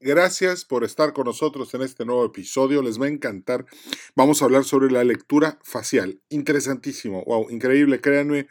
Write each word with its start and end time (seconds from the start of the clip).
Gracias 0.00 0.64
por 0.64 0.84
estar 0.84 1.12
con 1.12 1.24
nosotros 1.24 1.72
en 1.74 1.82
este 1.82 2.04
nuevo 2.04 2.24
episodio. 2.24 2.82
Les 2.82 3.00
va 3.00 3.06
a 3.06 3.10
encantar. 3.10 3.66
Vamos 4.14 4.42
a 4.42 4.44
hablar 4.44 4.64
sobre 4.64 4.90
la 4.90 5.04
lectura 5.04 5.58
facial. 5.62 6.20
Interesantísimo. 6.28 7.24
Wow, 7.24 7.50
increíble. 7.50 8.00
Créanme, 8.00 8.48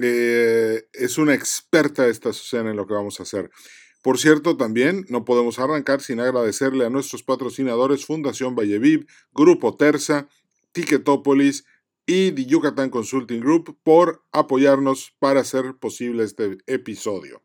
eh, 0.00 0.88
es 0.92 1.18
una 1.18 1.34
experta 1.34 2.06
esta 2.08 2.32
Susana 2.32 2.70
en 2.70 2.76
lo 2.76 2.86
que 2.86 2.94
vamos 2.94 3.20
a 3.20 3.24
hacer. 3.24 3.50
Por 4.02 4.18
cierto, 4.18 4.56
también 4.56 5.06
no 5.08 5.24
podemos 5.24 5.58
arrancar 5.58 6.02
sin 6.02 6.20
agradecerle 6.20 6.84
a 6.84 6.90
nuestros 6.90 7.22
patrocinadores 7.22 8.04
Fundación 8.04 8.54
Valleviv, 8.54 9.06
Grupo 9.32 9.76
Terza, 9.76 10.28
Ticketopolis 10.72 11.64
y 12.04 12.32
The 12.32 12.44
Yucatán 12.44 12.90
Consulting 12.90 13.40
Group 13.40 13.78
por 13.82 14.22
apoyarnos 14.30 15.14
para 15.18 15.40
hacer 15.40 15.76
posible 15.76 16.24
este 16.24 16.58
episodio. 16.66 17.43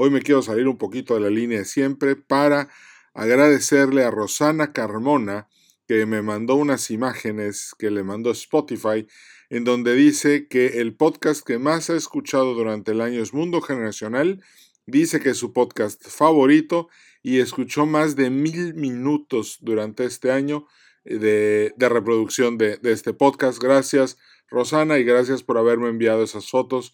Hoy 0.00 0.10
me 0.10 0.22
quiero 0.22 0.42
salir 0.42 0.68
un 0.68 0.78
poquito 0.78 1.14
de 1.14 1.20
la 1.20 1.28
línea 1.28 1.58
de 1.58 1.64
siempre 1.64 2.14
para 2.14 2.68
agradecerle 3.14 4.04
a 4.04 4.12
Rosana 4.12 4.72
Carmona 4.72 5.48
que 5.88 6.06
me 6.06 6.22
mandó 6.22 6.54
unas 6.54 6.92
imágenes 6.92 7.74
que 7.76 7.90
le 7.90 8.04
mandó 8.04 8.30
Spotify 8.30 9.08
en 9.50 9.64
donde 9.64 9.96
dice 9.96 10.46
que 10.46 10.80
el 10.80 10.94
podcast 10.94 11.44
que 11.44 11.58
más 11.58 11.90
ha 11.90 11.96
escuchado 11.96 12.54
durante 12.54 12.92
el 12.92 13.00
año 13.00 13.20
es 13.20 13.34
Mundo 13.34 13.60
Generacional, 13.60 14.40
dice 14.86 15.18
que 15.18 15.30
es 15.30 15.36
su 15.36 15.52
podcast 15.52 16.00
favorito 16.06 16.88
y 17.20 17.40
escuchó 17.40 17.84
más 17.84 18.14
de 18.14 18.30
mil 18.30 18.74
minutos 18.74 19.58
durante 19.62 20.04
este 20.04 20.30
año 20.30 20.68
de, 21.02 21.74
reproducción 21.76 22.56
de, 22.56 22.78
este 22.84 23.14
podcast. 23.14 23.60
Gracias 23.60 24.16
Rosana 24.48 25.00
y 25.00 25.02
gracias 25.02 25.42
por 25.42 25.58
haberme 25.58 25.88
enviado 25.88 26.22
esas 26.22 26.48
fotos. 26.48 26.92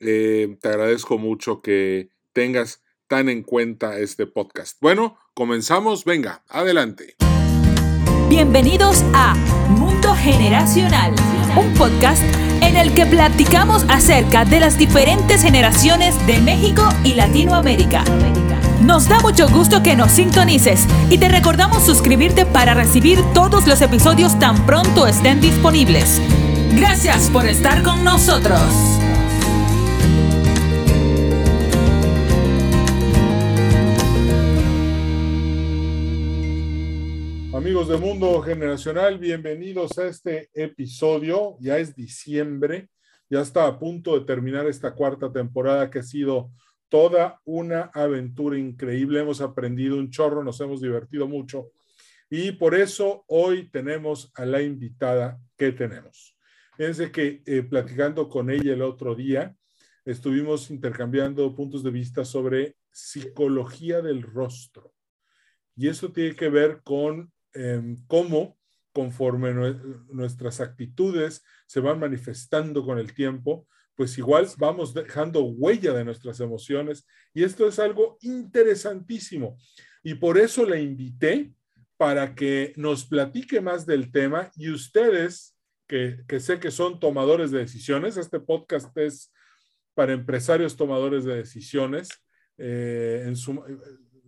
Eh, 0.00 0.58
te 0.60 0.68
agradezco 0.68 1.16
mucho 1.16 1.62
que, 1.62 2.10
tengas 2.32 2.82
tan 3.08 3.28
en 3.28 3.42
cuenta 3.42 3.98
este 3.98 4.26
podcast. 4.26 4.78
Bueno, 4.80 5.18
comenzamos, 5.34 6.04
venga, 6.04 6.42
adelante. 6.48 7.16
Bienvenidos 8.28 9.02
a 9.14 9.34
Mundo 9.68 10.14
Generacional, 10.14 11.14
un 11.56 11.74
podcast 11.74 12.22
en 12.62 12.76
el 12.76 12.94
que 12.94 13.04
platicamos 13.04 13.84
acerca 13.88 14.44
de 14.44 14.60
las 14.60 14.78
diferentes 14.78 15.42
generaciones 15.42 16.14
de 16.26 16.40
México 16.40 16.88
y 17.04 17.14
Latinoamérica. 17.14 18.04
Nos 18.82 19.08
da 19.08 19.20
mucho 19.20 19.48
gusto 19.48 19.82
que 19.82 19.94
nos 19.94 20.12
sintonices 20.12 20.86
y 21.10 21.18
te 21.18 21.28
recordamos 21.28 21.84
suscribirte 21.84 22.46
para 22.46 22.74
recibir 22.74 23.20
todos 23.34 23.66
los 23.68 23.80
episodios 23.82 24.38
tan 24.38 24.64
pronto 24.66 25.06
estén 25.06 25.40
disponibles. 25.40 26.20
Gracias 26.72 27.28
por 27.28 27.46
estar 27.46 27.82
con 27.82 28.02
nosotros. 28.02 29.01
Amigos 37.62 37.86
de 37.86 37.96
Mundo 37.96 38.42
Generacional, 38.42 39.20
bienvenidos 39.20 39.96
a 39.96 40.08
este 40.08 40.50
episodio. 40.52 41.56
Ya 41.60 41.78
es 41.78 41.94
diciembre, 41.94 42.88
ya 43.30 43.40
está 43.40 43.68
a 43.68 43.78
punto 43.78 44.18
de 44.18 44.26
terminar 44.26 44.66
esta 44.66 44.96
cuarta 44.96 45.30
temporada 45.30 45.88
que 45.88 46.00
ha 46.00 46.02
sido 46.02 46.50
toda 46.88 47.40
una 47.44 47.82
aventura 47.94 48.58
increíble. 48.58 49.20
Hemos 49.20 49.40
aprendido 49.40 49.96
un 49.96 50.10
chorro, 50.10 50.42
nos 50.42 50.60
hemos 50.60 50.80
divertido 50.80 51.28
mucho 51.28 51.70
y 52.28 52.50
por 52.50 52.74
eso 52.74 53.24
hoy 53.28 53.70
tenemos 53.70 54.32
a 54.34 54.44
la 54.44 54.60
invitada 54.60 55.38
que 55.56 55.70
tenemos. 55.70 56.36
Fíjense 56.76 57.12
que 57.12 57.44
eh, 57.46 57.62
platicando 57.62 58.28
con 58.28 58.50
ella 58.50 58.72
el 58.72 58.82
otro 58.82 59.14
día, 59.14 59.54
estuvimos 60.04 60.68
intercambiando 60.72 61.54
puntos 61.54 61.84
de 61.84 61.92
vista 61.92 62.24
sobre 62.24 62.74
psicología 62.90 64.02
del 64.02 64.22
rostro. 64.22 64.92
Y 65.76 65.86
eso 65.86 66.10
tiene 66.10 66.34
que 66.34 66.48
ver 66.48 66.80
con 66.82 67.32
Em, 67.54 67.96
cómo 68.06 68.58
conforme 68.92 69.54
nuestras 70.10 70.60
actitudes 70.60 71.42
se 71.66 71.80
van 71.80 71.98
manifestando 71.98 72.84
con 72.84 72.98
el 72.98 73.14
tiempo, 73.14 73.66
pues 73.94 74.16
igual 74.18 74.46
vamos 74.58 74.94
dejando 74.94 75.44
huella 75.44 75.92
de 75.92 76.04
nuestras 76.04 76.40
emociones 76.40 77.06
y 77.32 77.42
esto 77.42 77.66
es 77.66 77.78
algo 77.78 78.18
interesantísimo. 78.20 79.58
Y 80.02 80.14
por 80.14 80.38
eso 80.38 80.66
la 80.66 80.78
invité 80.78 81.52
para 81.96 82.34
que 82.34 82.72
nos 82.76 83.04
platique 83.04 83.60
más 83.60 83.86
del 83.86 84.10
tema 84.10 84.50
y 84.56 84.70
ustedes, 84.70 85.56
que, 85.86 86.24
sé 86.40 86.58
que 86.58 86.70
son 86.70 86.98
tomadores 86.98 87.50
de 87.50 87.60
decisiones, 87.60 88.16
este 88.16 88.40
podcast 88.40 88.96
es 88.96 89.32
para 89.94 90.12
empresarios 90.12 90.76
tomadores 90.76 91.24
de 91.24 91.36
decisiones, 91.36 92.08
eh, 92.56 93.24
en 93.26 93.36
su, 93.36 93.52
eh, 93.52 93.78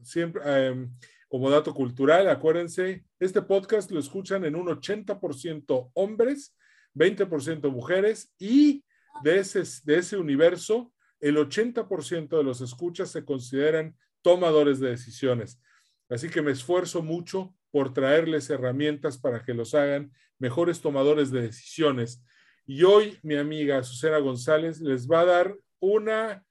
siempre, 0.03 0.43
em, 0.45 0.91
como 1.29 1.51
dato 1.51 1.75
cultural, 1.75 2.29
acuérdense, 2.29 3.05
este 3.19 3.43
podcast 3.43 3.91
lo 3.91 4.01
escuchan 4.01 4.45
en 4.45 4.57
un 4.57 4.67
80% 4.67 5.91
hombres, 5.95 6.57
20% 6.95 7.71
mujeres 7.71 8.33
y 8.39 8.85
de 9.23 9.39
ese, 9.39 9.63
de 9.85 9.99
ese 9.99 10.17
universo, 10.17 10.93
el 11.21 11.37
80% 11.37 12.37
de 12.37 12.45
los 12.45 12.61
escuchas 12.61 13.11
se 13.11 13.25
consideran 13.25 13.97
tomadores 14.23 14.81
de 14.81 14.91
decisiones. 14.91 15.61
Así 16.09 16.29
que 16.29 16.43
me 16.43 16.53
esfuerzo 16.53 17.03
mucho 17.03 17.55
por 17.71 17.93
traerles 17.93 18.51
herramientas 18.51 19.19
para 19.19 19.43
que 19.43 19.55
los 19.55 19.75
hagan 19.75 20.13
mejores 20.39 20.81
tomadores 20.81 21.31
de 21.31 21.43
decisiones. 21.43 22.23
Y 22.67 22.85
hoy 22.85 23.19
mi 23.23 23.37
amiga 23.37 23.83
Susana 23.83 24.19
González 24.19 24.81
les 24.81 25.11
va 25.11 25.21
a 25.21 25.25
dar 25.25 25.57
una 25.81 26.45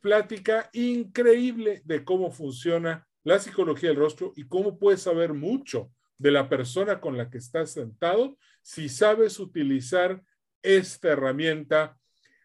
plática 0.00 0.68
increíble 0.72 1.82
de 1.84 2.04
cómo 2.04 2.30
funciona 2.30 3.06
la 3.24 3.38
psicología 3.38 3.90
del 3.90 3.98
rostro 3.98 4.32
y 4.36 4.46
cómo 4.48 4.78
puedes 4.78 5.02
saber 5.02 5.32
mucho 5.32 5.90
de 6.18 6.30
la 6.30 6.48
persona 6.48 7.00
con 7.00 7.16
la 7.16 7.30
que 7.30 7.38
estás 7.38 7.70
sentado 7.70 8.36
si 8.62 8.88
sabes 8.88 9.38
utilizar 9.38 10.22
esta 10.62 11.08
herramienta. 11.08 11.98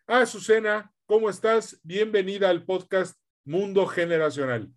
Ah, 0.05 0.25
Susana, 0.25 0.93
¿cómo 1.05 1.29
estás? 1.29 1.79
Bienvenida 1.83 2.49
al 2.49 2.66
podcast 2.66 3.19
Mundo 3.43 3.87
Generacional. 3.87 4.71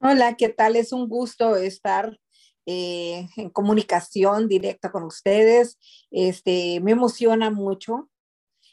Hola, 0.00 0.36
¿qué 0.36 0.48
tal? 0.48 0.76
Es 0.76 0.92
un 0.92 1.08
gusto 1.08 1.56
estar 1.56 2.18
eh, 2.66 3.28
en 3.36 3.50
comunicación 3.50 4.48
directa 4.48 4.90
con 4.90 5.04
ustedes. 5.04 5.78
Este, 6.10 6.80
me 6.80 6.92
emociona 6.92 7.50
mucho. 7.50 8.10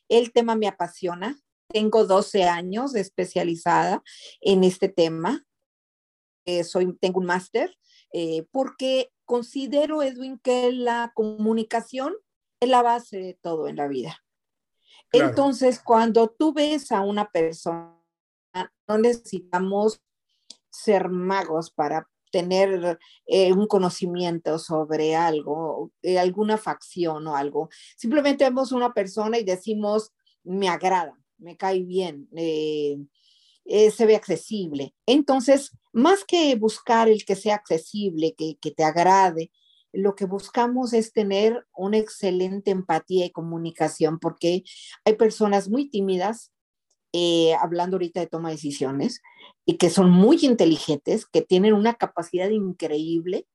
El 0.10 0.32
tema 0.32 0.56
me 0.56 0.68
apasiona. 0.68 1.40
Tengo 1.68 2.06
12 2.06 2.44
años 2.44 2.96
especializada 2.96 4.04
en 4.42 4.66
este 4.66 4.90
tema. 4.90 5.46
Eh, 6.46 6.64
soy, 6.64 6.98
tengo 7.00 7.20
un 7.20 7.28
máster, 7.28 7.78
eh, 8.14 8.48
porque 8.52 9.12
considero, 9.26 10.02
Edwin, 10.02 10.40
que 10.40 10.72
la 10.72 11.12
comunicación 11.14 12.16
es 12.60 12.70
la 12.70 12.82
base 12.82 13.18
de 13.18 13.34
todo 13.36 13.68
en 13.68 13.76
la 13.76 13.88
vida. 13.88 14.18
Entonces, 15.12 15.82
cuando 15.84 16.30
tú 16.30 16.54
ves 16.54 16.92
a 16.92 17.02
una 17.02 17.30
persona, 17.30 17.98
no 18.88 18.98
necesitamos 18.98 20.02
ser 20.70 21.10
magos 21.10 21.70
para 21.70 22.08
tener 22.32 22.98
eh, 23.26 23.52
un 23.52 23.68
conocimiento 23.68 24.58
sobre 24.58 25.16
algo, 25.16 25.92
alguna 26.18 26.58
facción 26.58 27.28
o 27.28 27.36
algo. 27.36 27.70
Simplemente 27.98 28.46
vemos 28.46 28.72
una 28.72 28.94
persona 28.94 29.38
y 29.38 29.44
decimos, 29.44 30.12
me 30.44 30.70
agrada, 30.70 31.18
me 31.38 31.58
cae 31.58 31.84
bien, 31.84 32.30
se 32.32 34.06
ve 34.06 34.16
accesible. 34.16 34.96
Entonces, 35.06 35.72
más 35.94 36.24
que 36.26 36.56
buscar 36.56 37.10
el 37.10 37.26
que 37.26 37.36
sea 37.36 37.56
accesible, 37.56 38.36
que, 38.36 38.72
te 38.72 38.84
agrade, 38.84 39.52
lo 39.92 40.16
que 40.16 40.26
buscamos 40.26 40.94
es 40.94 41.12
tener 41.12 41.66
una 41.76 41.98
excelente 41.98 42.72
empatía 42.72 43.26
y 43.26 43.32
comunicación, 43.32 44.20
porque 44.20 44.64
hay 45.06 45.14
personas 45.16 45.70
muy 45.70 45.90
tímidas, 45.90 46.52
eh, 47.14 47.54
hablando 47.56 47.96
ahorita 47.96 48.22
de 48.22 48.28
toma 48.28 48.50
de 48.50 48.56
decisiones, 48.56 49.22
y 49.66 49.78
que 49.78 49.90
son 49.90 50.10
muy 50.10 50.40
inteligentes, 50.42 51.26
que 51.26 51.42
tienen 51.42 51.74
una 51.74 51.96
capacidad 51.96 52.50
increíble, 52.50 53.48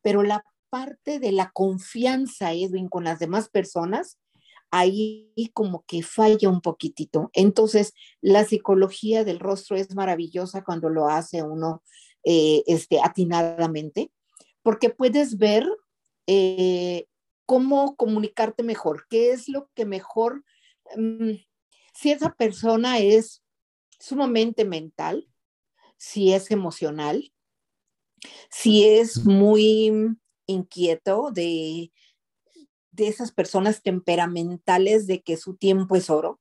pero 0.00 0.22
la 0.22 0.44
parte 0.70 1.18
de 1.18 1.32
la 1.32 1.50
confianza, 1.50 2.52
Edwin, 2.52 2.88
con 2.88 3.04
las 3.04 3.18
demás 3.18 3.48
personas, 3.48 4.18
ahí 4.78 5.32
como 5.52 5.84
que 5.86 6.02
falla 6.02 6.48
un 6.48 6.60
poquitito. 6.60 7.30
Entonces, 7.32 7.94
la 8.20 8.44
psicología 8.44 9.24
del 9.24 9.38
rostro 9.38 9.76
es 9.76 9.94
maravillosa 9.94 10.64
cuando 10.64 10.90
lo 10.90 11.08
hace 11.08 11.42
uno 11.42 11.82
eh, 12.24 12.62
este, 12.66 13.00
atinadamente, 13.02 14.10
porque 14.62 14.90
puedes 14.90 15.38
ver 15.38 15.66
eh, 16.26 17.06
cómo 17.46 17.96
comunicarte 17.96 18.62
mejor, 18.62 19.06
qué 19.08 19.30
es 19.30 19.48
lo 19.48 19.68
que 19.74 19.84
mejor, 19.84 20.44
mm, 20.96 21.32
si 21.94 22.10
esa 22.10 22.34
persona 22.34 22.98
es 22.98 23.42
sumamente 24.00 24.64
mental, 24.64 25.28
si 25.96 26.32
es 26.32 26.50
emocional, 26.50 27.32
si 28.50 28.84
es 28.88 29.24
muy 29.24 29.92
inquieto 30.46 31.30
de 31.30 31.92
de 32.94 33.08
esas 33.08 33.32
personas 33.32 33.82
temperamentales 33.82 35.06
de 35.06 35.22
que 35.22 35.36
su 35.36 35.56
tiempo 35.56 35.96
es 35.96 36.10
oro. 36.10 36.40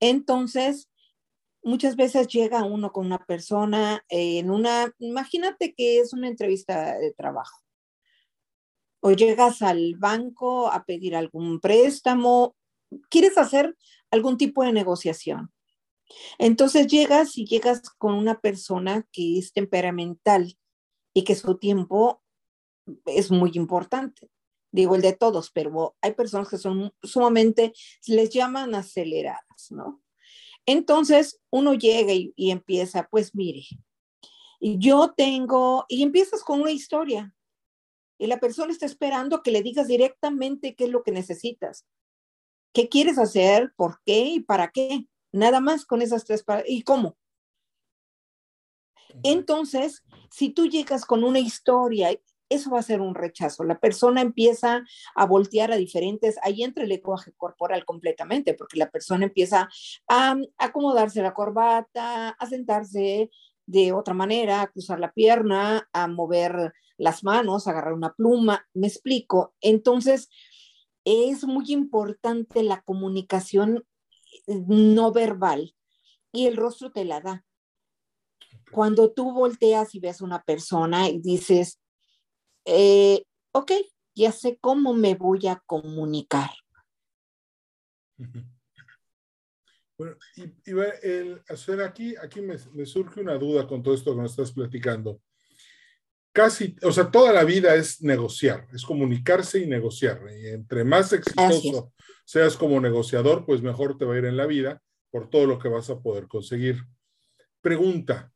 Entonces, 0.00 0.88
muchas 1.62 1.96
veces 1.96 2.28
llega 2.28 2.64
uno 2.64 2.92
con 2.92 3.06
una 3.06 3.24
persona 3.24 4.04
en 4.08 4.50
una, 4.50 4.92
imagínate 4.98 5.74
que 5.74 5.98
es 5.98 6.12
una 6.12 6.28
entrevista 6.28 6.98
de 6.98 7.12
trabajo. 7.12 7.60
O 9.00 9.12
llegas 9.12 9.62
al 9.62 9.96
banco 9.96 10.70
a 10.70 10.84
pedir 10.84 11.16
algún 11.16 11.60
préstamo, 11.60 12.54
quieres 13.08 13.36
hacer 13.36 13.76
algún 14.10 14.36
tipo 14.36 14.62
de 14.62 14.72
negociación. 14.72 15.52
Entonces 16.38 16.86
llegas 16.86 17.38
y 17.38 17.46
llegas 17.46 17.82
con 17.98 18.14
una 18.14 18.40
persona 18.40 19.06
que 19.10 19.38
es 19.38 19.52
temperamental 19.52 20.56
y 21.14 21.24
que 21.24 21.34
su 21.34 21.58
tiempo 21.58 22.22
es 23.06 23.30
muy 23.30 23.52
importante. 23.54 24.30
Digo 24.72 24.96
el 24.96 25.02
de 25.02 25.12
todos, 25.12 25.50
pero 25.50 25.94
hay 26.00 26.14
personas 26.14 26.48
que 26.48 26.56
son 26.56 26.94
sumamente, 27.02 27.74
les 28.06 28.30
llaman 28.30 28.74
aceleradas, 28.74 29.70
¿no? 29.70 30.02
Entonces 30.64 31.40
uno 31.50 31.74
llega 31.74 32.12
y, 32.14 32.50
empieza, 32.50 33.06
pues 33.10 33.34
mire, 33.34 33.64
yo 34.60 35.12
tengo, 35.14 35.84
y 35.88 36.02
empiezas 36.02 36.42
con 36.42 36.62
una 36.62 36.70
historia, 36.70 37.34
y 38.18 38.28
la 38.28 38.40
persona 38.40 38.72
está 38.72 38.86
esperando 38.86 39.42
que 39.42 39.50
le 39.50 39.62
digas 39.62 39.88
directamente 39.88 40.74
qué 40.74 40.84
es 40.84 40.90
lo 40.90 41.02
que 41.02 41.12
necesitas, 41.12 41.84
qué 42.72 42.88
quieres 42.88 43.18
hacer, 43.18 43.72
por 43.76 44.00
qué 44.06 44.20
y 44.26 44.40
para 44.40 44.70
qué. 44.70 45.06
Nada 45.32 45.60
más 45.60 45.84
con 45.84 46.02
esas 46.02 46.24
tres 46.24 46.44
¿Y 46.66 46.82
cómo? 46.82 47.16
Entonces, 49.22 50.02
si 50.30 50.50
tú 50.50 50.66
llegas 50.66 51.04
con 51.04 51.24
una 51.24 51.40
historia, 51.40 52.10
eso 52.52 52.70
va 52.70 52.80
a 52.80 52.82
ser 52.82 53.00
un 53.00 53.14
rechazo. 53.14 53.64
La 53.64 53.78
persona 53.78 54.20
empieza 54.20 54.84
a 55.14 55.26
voltear 55.26 55.72
a 55.72 55.76
diferentes, 55.76 56.36
ahí 56.42 56.62
entra 56.62 56.84
el 56.84 56.90
lenguaje 56.90 57.32
corporal 57.32 57.84
completamente, 57.84 58.54
porque 58.54 58.78
la 58.78 58.90
persona 58.90 59.24
empieza 59.24 59.68
a 60.08 60.36
acomodarse 60.58 61.22
la 61.22 61.34
corbata, 61.34 62.30
a 62.30 62.46
sentarse 62.46 63.30
de 63.66 63.92
otra 63.92 64.14
manera, 64.14 64.62
a 64.62 64.66
cruzar 64.68 65.00
la 65.00 65.12
pierna, 65.12 65.88
a 65.92 66.08
mover 66.08 66.72
las 66.96 67.24
manos, 67.24 67.66
a 67.66 67.70
agarrar 67.70 67.94
una 67.94 68.14
pluma, 68.14 68.66
me 68.74 68.86
explico. 68.86 69.54
Entonces, 69.60 70.28
es 71.04 71.44
muy 71.44 71.72
importante 71.72 72.62
la 72.62 72.82
comunicación 72.82 73.84
no 74.46 75.12
verbal 75.12 75.74
y 76.32 76.46
el 76.46 76.56
rostro 76.56 76.92
te 76.92 77.04
la 77.04 77.20
da. 77.20 77.44
Cuando 78.70 79.12
tú 79.12 79.32
volteas 79.32 79.94
y 79.94 80.00
ves 80.00 80.20
una 80.20 80.42
persona 80.42 81.08
y 81.08 81.18
dices, 81.20 81.81
eh, 82.64 83.24
ok, 83.52 83.72
ya 84.14 84.32
sé 84.32 84.58
cómo 84.60 84.94
me 84.94 85.14
voy 85.14 85.46
a 85.46 85.62
comunicar. 85.66 86.50
Bueno, 89.98 90.16
y, 90.36 90.70
el, 91.02 91.42
hacer 91.48 91.80
aquí, 91.82 92.14
aquí 92.16 92.40
me, 92.40 92.56
me, 92.72 92.86
surge 92.86 93.20
una 93.20 93.36
duda 93.36 93.66
con 93.66 93.82
todo 93.82 93.94
esto 93.94 94.14
que 94.14 94.22
nos 94.22 94.32
estás 94.32 94.52
platicando. 94.52 95.20
Casi, 96.32 96.74
o 96.82 96.90
sea, 96.92 97.10
toda 97.10 97.32
la 97.32 97.44
vida 97.44 97.74
es 97.74 98.00
negociar, 98.00 98.66
es 98.72 98.84
comunicarse 98.84 99.58
y 99.60 99.66
negociar. 99.66 100.22
Y 100.34 100.48
entre 100.48 100.82
más 100.82 101.12
exitoso 101.12 101.92
seas 102.24 102.56
como 102.56 102.80
negociador, 102.80 103.44
pues 103.44 103.60
mejor 103.60 103.98
te 103.98 104.06
va 104.06 104.14
a 104.14 104.18
ir 104.18 104.24
en 104.24 104.38
la 104.38 104.46
vida 104.46 104.82
por 105.10 105.28
todo 105.28 105.46
lo 105.46 105.58
que 105.58 105.68
vas 105.68 105.90
a 105.90 106.00
poder 106.00 106.26
conseguir. 106.28 106.86
Pregunta, 107.60 108.32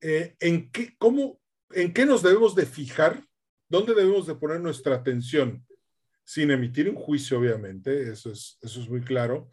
eh, 0.00 0.34
¿en, 0.40 0.70
qué, 0.72 0.96
cómo, 0.98 1.40
¿en 1.70 1.94
qué 1.94 2.04
nos 2.04 2.22
debemos 2.22 2.56
de 2.56 2.66
fijar? 2.66 3.24
¿Dónde 3.68 3.94
debemos 3.94 4.26
de 4.26 4.34
poner 4.34 4.60
nuestra 4.60 4.96
atención? 4.96 5.66
Sin 6.24 6.50
emitir 6.50 6.88
un 6.88 6.96
juicio, 6.96 7.38
obviamente, 7.38 8.10
eso 8.10 8.30
es, 8.30 8.58
eso 8.62 8.80
es 8.80 8.88
muy 8.88 9.02
claro, 9.02 9.50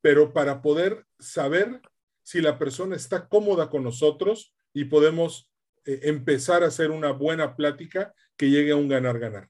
pero 0.00 0.32
para 0.32 0.60
poder 0.62 1.06
saber 1.18 1.80
si 2.22 2.40
la 2.40 2.58
persona 2.58 2.96
está 2.96 3.28
cómoda 3.28 3.70
con 3.70 3.82
nosotros 3.82 4.54
y 4.74 4.84
podemos 4.84 5.50
eh, 5.84 6.00
empezar 6.04 6.62
a 6.62 6.66
hacer 6.66 6.90
una 6.90 7.12
buena 7.12 7.56
plática 7.56 8.14
que 8.36 8.50
llegue 8.50 8.72
a 8.72 8.76
un 8.76 8.88
ganar-ganar. 8.88 9.48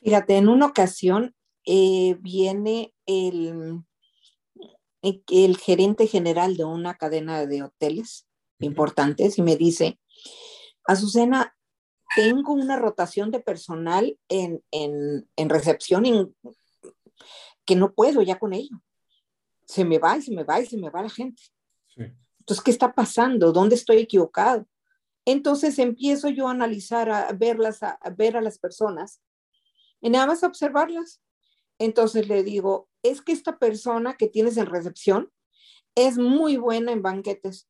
Fíjate, 0.00 0.36
en 0.36 0.48
una 0.48 0.66
ocasión 0.66 1.34
eh, 1.64 2.16
viene 2.20 2.92
el, 3.06 3.80
el 5.02 5.56
gerente 5.56 6.06
general 6.06 6.56
de 6.56 6.64
una 6.64 6.94
cadena 6.94 7.46
de 7.46 7.62
hoteles 7.62 8.26
importantes 8.58 9.38
y 9.38 9.42
me 9.42 9.56
dice, 9.56 9.98
Azucena, 10.86 11.56
tengo 12.14 12.52
una 12.52 12.76
rotación 12.76 13.30
de 13.30 13.40
personal 13.40 14.18
en, 14.28 14.62
recepción 15.36 16.34
que 17.64 17.76
no 17.76 17.92
puedo 17.92 18.22
ya 18.22 18.38
con 18.38 18.52
ello. 18.52 18.76
Se 19.66 19.84
me 19.84 19.98
va 19.98 20.16
y 20.16 20.22
se 20.22 20.32
me 20.32 20.44
va 20.44 20.60
y 20.60 20.66
se 20.66 20.76
me 20.76 20.90
va 20.90 21.02
la 21.02 21.10
gente. 21.10 21.42
Entonces, 21.96 22.62
¿qué 22.62 22.70
está 22.70 22.92
pasando? 22.92 23.52
¿Dónde 23.52 23.74
estoy 23.74 23.98
equivocado? 23.98 24.66
Entonces 25.24 25.78
empiezo 25.78 26.28
yo 26.28 26.48
a 26.48 26.50
analizar, 26.50 27.08
a 27.10 27.32
verlas, 27.32 27.82
a, 27.82 27.98
ver 28.16 28.36
a 28.36 28.42
las 28.42 28.58
personas 28.58 29.22
y 30.00 30.10
nada 30.10 30.26
más 30.26 30.44
a 30.44 30.48
observarlas. 30.48 31.22
Entonces 31.78 32.28
le 32.28 32.42
digo, 32.42 32.88
es 33.02 33.22
que 33.22 33.32
esta 33.32 33.58
persona 33.58 34.14
que 34.16 34.28
tienes 34.28 34.56
en 34.58 34.66
recepción 34.66 35.32
es 35.94 36.18
muy 36.18 36.56
buena 36.56 36.92
en 36.92 37.02
banquetes. 37.02 37.68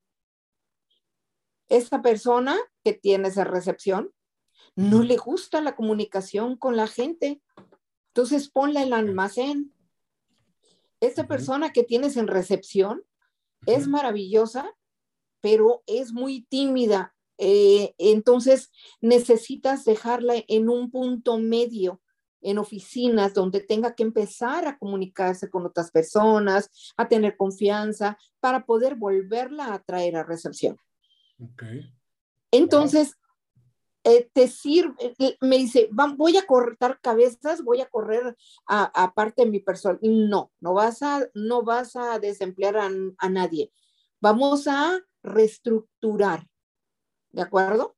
Esta 1.69 2.03
persona 2.03 2.59
que 2.83 2.93
tienes 2.93 3.37
en 3.37 3.47
recepción 3.47 4.13
no 4.77 5.03
le 5.03 5.17
gusta 5.17 5.61
la 5.61 5.77
comunicación 5.77 6.57
con 6.57 6.77
la 6.77 6.87
gente. 6.87 7.41
Entonces 8.09 8.49
ponla 8.49 8.81
en 8.81 8.89
el 8.89 8.93
almacén. 8.93 9.73
Esta 11.01 11.27
persona 11.27 11.73
que 11.73 11.85
tienes 11.85 12.17
en 12.17 12.27
recepción 12.27 13.03
es 13.67 13.89
maravillosa, 13.89 14.71
pero 15.41 15.83
es 15.87 16.13
muy 16.13 16.43
tímida. 16.43 17.15
Eh, 17.39 17.95
entonces 17.99 18.71
necesitas 19.01 19.85
dejarla 19.85 20.35
en 20.49 20.69
un 20.69 20.91
punto 20.91 21.39
medio 21.39 22.01
en 22.45 22.59
oficinas 22.59 23.33
donde 23.33 23.61
tenga 23.61 23.95
que 23.95 24.03
empezar 24.03 24.69
a 24.69 24.79
comunicarse 24.79 25.49
con 25.49 25.65
otras 25.67 25.91
personas, 25.91 26.71
a 26.97 27.09
tener 27.09 27.37
confianza 27.37 28.19
para 28.39 28.67
poder 28.67 28.97
volverla 28.97 29.73
a 29.73 29.83
traer 29.83 30.17
a 30.17 30.23
recepción. 30.23 30.79
Entonces, 32.51 33.17
eh, 34.05 34.31
te 34.33 34.49
sirve, 34.49 34.95
eh, 35.19 35.37
me 35.41 35.57
dice, 35.57 35.89
voy 35.91 36.37
a 36.37 36.47
cortar 36.47 37.01
cabezas, 37.01 37.63
voy 37.65 37.81
a 37.81 37.89
correr 37.89 38.37
aparte 38.67 39.45
de 39.45 39.51
mi 39.51 39.61
persona. 39.61 39.99
No, 40.03 40.53
no 40.61 40.75
vas 40.75 41.03
a, 41.03 41.27
no 41.35 41.63
vas 41.63 41.97
a 41.97 42.19
desemplear 42.19 42.77
a, 42.77 42.91
a 43.19 43.29
nadie. 43.29 43.73
Vamos 44.21 44.69
a 44.69 45.01
reestructurar. 45.23 46.47
¿De 47.33 47.43
acuerdo? 47.43 47.97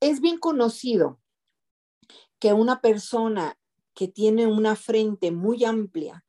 Es 0.00 0.20
bien 0.20 0.38
conocido 0.38 1.20
que 2.38 2.52
una 2.52 2.80
persona 2.80 3.58
que 3.94 4.06
tiene 4.06 4.46
una 4.46 4.76
frente 4.76 5.32
muy 5.32 5.64
amplia, 5.64 6.24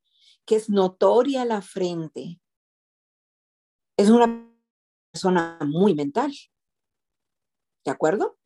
que 0.45 0.55
es 0.55 0.69
notoria 0.69 1.43
la 1.43 1.61
frente, 1.61 2.39
es 3.97 4.09
una 4.09 4.49
persona 5.11 5.59
muy 5.65 5.93
mental. 5.93 6.33
¿De 7.87 7.93
acuerdo? 7.93 8.37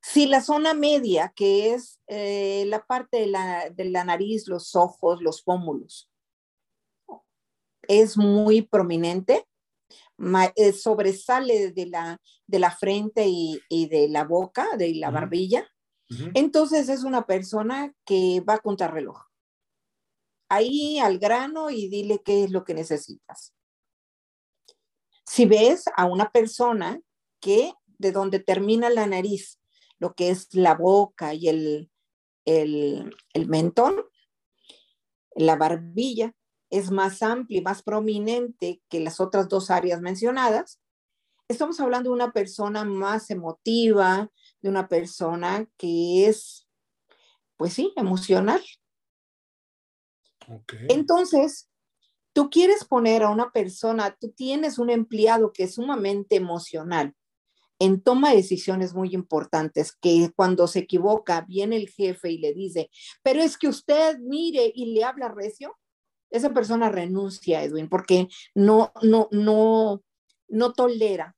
Si 0.00 0.24
la 0.24 0.40
zona 0.40 0.72
media, 0.72 1.34
que 1.36 1.74
es 1.74 2.00
eh, 2.06 2.64
la 2.66 2.86
parte 2.86 3.18
de 3.18 3.26
la, 3.26 3.68
de 3.68 3.84
la, 3.84 4.04
nariz, 4.04 4.48
los 4.48 4.74
ojos, 4.74 5.20
los 5.20 5.42
pómulos, 5.42 6.10
es 7.82 8.16
muy 8.16 8.62
prominente, 8.62 9.46
eh, 10.54 10.72
sobresale 10.72 11.72
de 11.72 11.86
la, 11.86 12.18
de 12.46 12.58
la 12.58 12.70
frente 12.70 13.26
y, 13.28 13.60
de 13.68 14.08
la 14.08 14.24
boca, 14.24 14.78
de 14.78 14.94
la 14.94 15.10
barbilla, 15.10 15.68
entonces 16.32 16.88
es 16.88 17.04
una 17.04 17.26
persona 17.26 17.92
que 18.06 18.42
va 18.48 18.54
a 18.54 18.60
contar 18.60 18.94
reloj. 18.94 19.20
Ahí 20.48 20.98
al 21.00 21.18
grano 21.18 21.68
y 21.68 21.88
dile 21.88 22.22
qué 22.24 22.44
es 22.44 22.50
lo 22.50 22.64
que 22.64 22.72
necesitas. 22.72 23.52
Si 25.26 25.44
ves 25.44 25.84
a 25.96 26.06
una 26.06 26.30
persona 26.30 26.98
que 27.46 27.74
de 27.98 28.10
donde 28.10 28.40
termina 28.40 28.90
la 28.90 29.06
nariz, 29.06 29.60
lo 30.00 30.16
que 30.16 30.30
es 30.30 30.52
la 30.52 30.74
boca 30.74 31.32
y 31.32 31.48
el, 31.48 31.92
el, 32.44 33.14
el 33.34 33.46
mentón, 33.46 34.04
la 35.36 35.54
barbilla, 35.54 36.34
es 36.70 36.90
más 36.90 37.22
amplia 37.22 37.60
y 37.60 37.62
más 37.62 37.84
prominente 37.84 38.82
que 38.88 38.98
las 38.98 39.20
otras 39.20 39.48
dos 39.48 39.70
áreas 39.70 40.00
mencionadas, 40.00 40.80
estamos 41.46 41.78
hablando 41.78 42.10
de 42.10 42.16
una 42.16 42.32
persona 42.32 42.84
más 42.84 43.30
emotiva, 43.30 44.28
de 44.60 44.68
una 44.68 44.88
persona 44.88 45.68
que 45.76 46.26
es, 46.26 46.68
pues 47.56 47.74
sí, 47.74 47.92
emocional. 47.94 48.60
Entonces, 50.88 51.70
tú 52.32 52.50
quieres 52.50 52.84
poner 52.84 53.22
a 53.22 53.30
una 53.30 53.52
persona, 53.52 54.16
tú 54.20 54.32
tienes 54.32 54.80
un 54.80 54.90
empleado 54.90 55.52
que 55.52 55.62
es 55.62 55.74
sumamente 55.74 56.34
emocional 56.34 57.14
en 57.78 58.00
toma 58.00 58.30
de 58.30 58.36
decisiones 58.36 58.94
muy 58.94 59.14
importantes, 59.14 59.92
que 59.92 60.30
cuando 60.34 60.66
se 60.66 60.80
equivoca 60.80 61.44
viene 61.48 61.76
el 61.76 61.88
jefe 61.88 62.30
y 62.30 62.38
le 62.38 62.54
dice, 62.54 62.90
pero 63.22 63.42
es 63.42 63.56
que 63.58 63.68
usted 63.68 64.18
mire 64.18 64.72
y 64.74 64.94
le 64.94 65.04
habla 65.04 65.28
recio, 65.28 65.76
esa 66.30 66.52
persona 66.52 66.88
renuncia, 66.88 67.62
Edwin, 67.62 67.88
porque 67.88 68.28
no, 68.54 68.92
no, 69.02 69.28
no, 69.30 70.02
no 70.48 70.72
tolera, 70.72 71.36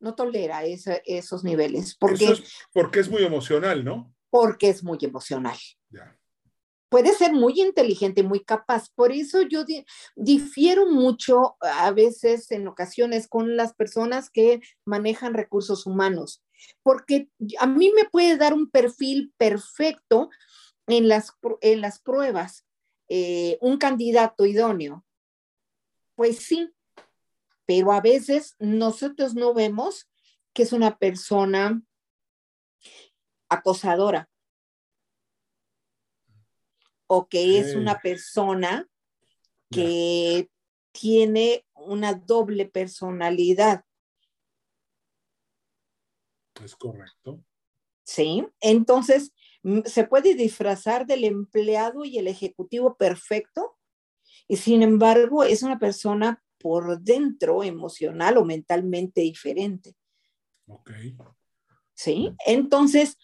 no 0.00 0.14
tolera 0.14 0.64
esos 0.64 1.44
niveles. 1.44 1.96
Porque, 1.96 2.26
es 2.26 2.42
porque 2.72 3.00
es 3.00 3.08
muy 3.08 3.22
emocional, 3.22 3.84
¿no? 3.84 4.14
Porque 4.30 4.68
es 4.68 4.82
muy 4.82 4.98
emocional. 5.02 5.56
Ya. 5.90 6.18
Puede 6.94 7.12
ser 7.12 7.32
muy 7.32 7.60
inteligente, 7.60 8.22
muy 8.22 8.44
capaz. 8.44 8.88
Por 8.88 9.10
eso 9.10 9.42
yo 9.42 9.64
difiero 10.14 10.88
mucho 10.88 11.56
a 11.58 11.90
veces, 11.90 12.48
en 12.52 12.68
ocasiones, 12.68 13.26
con 13.26 13.56
las 13.56 13.74
personas 13.74 14.30
que 14.30 14.60
manejan 14.84 15.34
recursos 15.34 15.86
humanos, 15.86 16.44
porque 16.84 17.28
a 17.58 17.66
mí 17.66 17.90
me 17.96 18.04
puede 18.04 18.36
dar 18.36 18.54
un 18.54 18.70
perfil 18.70 19.34
perfecto 19.36 20.30
en 20.86 21.08
las, 21.08 21.32
en 21.62 21.80
las 21.80 21.98
pruebas, 21.98 22.64
eh, 23.08 23.58
un 23.60 23.76
candidato 23.78 24.46
idóneo. 24.46 25.04
Pues 26.14 26.44
sí, 26.44 26.70
pero 27.66 27.90
a 27.90 28.00
veces 28.00 28.54
nosotros 28.60 29.34
no 29.34 29.52
vemos 29.52 30.08
que 30.52 30.62
es 30.62 30.72
una 30.72 30.96
persona 30.96 31.82
acosadora 33.48 34.28
o 37.14 37.28
que 37.28 37.58
es 37.58 37.76
una 37.76 38.00
persona 38.00 38.88
que 39.70 40.48
tiene 40.92 41.64
una 41.74 42.14
doble 42.14 42.66
personalidad. 42.66 43.84
Es 46.62 46.76
correcto. 46.76 47.42
Sí, 48.04 48.46
entonces 48.60 49.32
se 49.84 50.04
puede 50.04 50.34
disfrazar 50.34 51.06
del 51.06 51.24
empleado 51.24 52.04
y 52.04 52.18
el 52.18 52.28
ejecutivo 52.28 52.96
perfecto 52.96 53.76
y 54.46 54.56
sin 54.56 54.82
embargo 54.82 55.42
es 55.42 55.62
una 55.62 55.78
persona 55.78 56.42
por 56.58 57.00
dentro 57.00 57.62
emocional 57.62 58.36
o 58.36 58.44
mentalmente 58.44 59.22
diferente. 59.22 59.94
Ok. 60.66 60.90
Sí, 61.94 62.34
entonces 62.46 63.16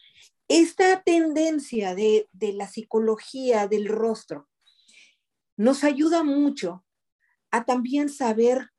esta 0.51 1.01
tendencia 1.05 1.95
de, 1.95 2.29
la 2.33 2.67
psicología 2.67 3.69
del 3.69 3.87
rostro 3.87 4.49
nos 5.57 5.85
ayuda 5.85 6.25
mucho 6.25 6.85
a 7.53 7.65
también 7.65 8.09
saber 8.09 8.71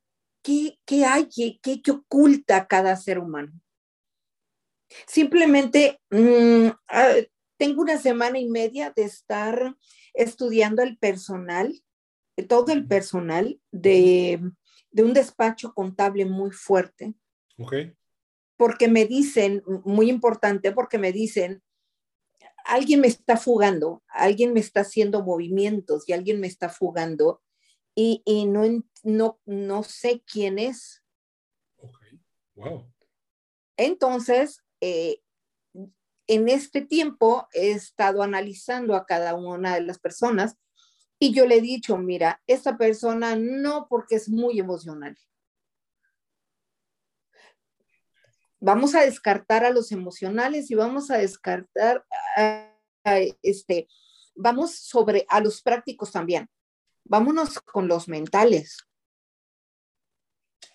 qué, 0.42 0.76
hay, 1.06 1.30
qué, 1.34 1.58
qué, 1.62 1.90
oculta 1.90 2.66
cada 2.66 2.94
ser 2.96 3.18
humano. 3.18 3.58
Simplemente 5.06 5.98
mm, 6.10 6.66
ah, 6.88 7.14
tengo 7.56 7.80
una 7.80 7.96
semana 7.96 8.38
y 8.38 8.50
media 8.50 8.92
de 8.94 9.04
estar 9.04 9.74
estudiando 10.12 10.82
el 10.82 10.98
personal, 10.98 11.82
todo 12.48 12.70
el 12.72 12.86
personal 12.86 13.58
de, 13.70 14.42
un 14.92 15.14
despacho 15.14 15.72
contable 15.72 16.26
muy 16.26 16.50
fuerte. 16.50 17.14
Ok. 17.56 17.74
Porque 18.62 18.86
me 18.86 19.06
dicen, 19.06 19.64
muy 19.84 20.08
importante, 20.08 20.70
porque 20.70 20.96
me 20.96 21.10
dicen, 21.10 21.64
alguien 22.64 23.00
me 23.00 23.08
está 23.08 23.36
fugando, 23.36 24.04
alguien 24.06 24.52
me 24.52 24.60
está 24.60 24.82
haciendo 24.82 25.24
movimientos 25.24 26.08
y 26.08 26.12
alguien 26.12 26.38
me 26.38 26.46
está 26.46 26.68
fugando 26.68 27.42
y, 27.96 28.22
no, 28.46 28.84
no, 29.02 29.40
no 29.46 29.82
sé 29.82 30.22
quién 30.24 30.60
es. 30.60 31.02
Ok, 31.78 31.98
wow. 32.54 32.88
Entonces, 33.76 34.62
eh, 34.80 35.20
en 36.28 36.48
este 36.48 36.82
tiempo 36.82 37.48
he 37.54 37.72
estado 37.72 38.22
analizando 38.22 38.94
a 38.94 39.06
cada 39.06 39.34
una 39.34 39.74
de 39.74 39.80
las 39.80 39.98
personas 39.98 40.56
y 41.18 41.34
yo 41.34 41.46
le 41.46 41.56
he 41.56 41.60
dicho, 41.60 41.98
mira, 41.98 42.40
esta 42.46 42.78
persona 42.78 43.34
no 43.34 43.88
porque 43.88 44.14
es 44.14 44.28
muy 44.28 44.60
emocional. 44.60 45.18
Vamos 48.64 48.94
a 48.94 49.00
descartar 49.00 49.64
a 49.64 49.70
los 49.70 49.90
emocionales 49.90 50.70
y 50.70 50.76
vamos 50.76 51.10
a 51.10 51.18
descartar 51.18 52.06
a, 52.36 52.70
este, 53.42 53.88
vamos 54.36 54.76
sobre 54.76 55.26
a 55.28 55.40
los 55.40 55.62
prácticos 55.62 56.12
también. 56.12 56.48
Vámonos 57.02 57.58
con 57.58 57.88
los 57.88 58.06
mentales. 58.06 58.86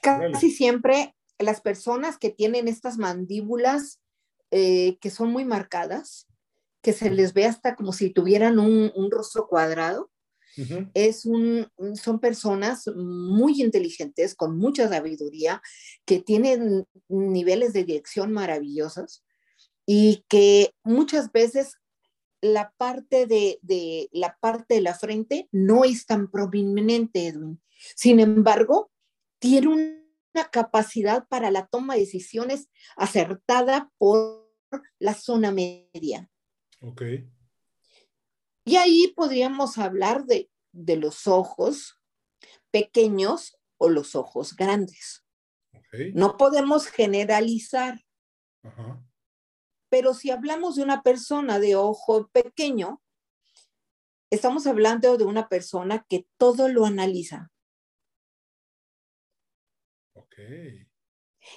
Casi 0.01 0.51
siempre 0.51 1.15
las 1.39 1.62
personas 1.62 2.17
que 2.17 2.29
tienen 2.29 2.67
estas 2.67 2.98
mandíbulas 2.98 4.01
eh, 4.51 4.98
que 5.00 5.10
son 5.10 5.32
muy 5.32 5.46
marcadas, 5.46 6.27
que 6.82 6.91
se 6.91 7.10
les 7.10 7.34
ve 7.34 7.46
hasta 7.46 7.77
como 7.77 7.94
si 7.94 8.10
tuvieran 8.10 8.60
un, 8.60 9.12
rostro 9.12 9.48
cuadrado. 9.48 10.12
Es 10.94 11.26
un, 11.26 11.68
son 11.96 12.20
personas 12.20 12.88
muy 12.96 13.62
inteligentes, 13.62 14.36
con 14.36 14.58
mucha 14.58 14.90
sabiduría, 14.90 15.62
que 16.06 16.20
tienen 16.20 16.86
niveles 17.08 17.74
de 17.74 17.84
dirección 17.84 18.32
maravillosos 18.32 19.24
y 19.86 20.26
que 20.28 20.72
muchas 20.84 21.32
veces 21.32 21.76
la 22.42 22.74
parte 22.78 23.26
de, 23.26 23.60
de, 23.62 24.10
la 24.12 24.38
parte 24.40 24.76
de 24.76 24.82
la 24.82 24.94
frente 24.94 25.48
no 25.52 25.84
es 25.84 26.06
tan 26.06 26.30
prominente, 26.30 27.28
Edwin. 27.28 27.62
Sin 27.96 28.20
embargo, 28.20 28.92
tiene 29.40 29.68
un 29.68 30.08
capacidad 30.46 31.28
para 31.28 31.52
la 31.52 31.68
toma 31.68 31.96
de 31.96 32.02
decisiones 32.02 32.70
acertada 32.96 33.92
por 33.98 34.48
la 35.00 35.14
zona 35.14 35.52
media. 35.52 36.30
Ok. 36.82 37.02
Y 38.68 38.76
ahí 38.76 39.14
podríamos 39.16 39.78
hablar 39.78 40.26
de, 40.26 40.52
de 40.74 40.98
los 40.98 41.26
ojos 41.26 42.02
pequeños 42.70 43.58
o 43.78 43.88
los 43.88 44.14
ojos 44.14 44.58
grandes. 44.58 45.26
Okay. 45.72 46.12
No 46.14 46.36
podemos 46.36 46.88
generalizar. 46.88 48.04
Pero 49.88 50.14
si 50.14 50.32
hablamos 50.32 50.76
de 50.76 50.84
una 50.84 51.02
persona 51.02 51.60
de 51.60 51.78
ojo 51.78 52.28
pequeño, 52.28 53.02
estamos 54.30 54.68
hablando 54.68 55.18
de 55.18 55.24
una 55.24 55.48
persona 55.48 56.06
que 56.10 56.28
todo 56.36 56.68
lo 56.68 56.86
analiza. 56.86 57.50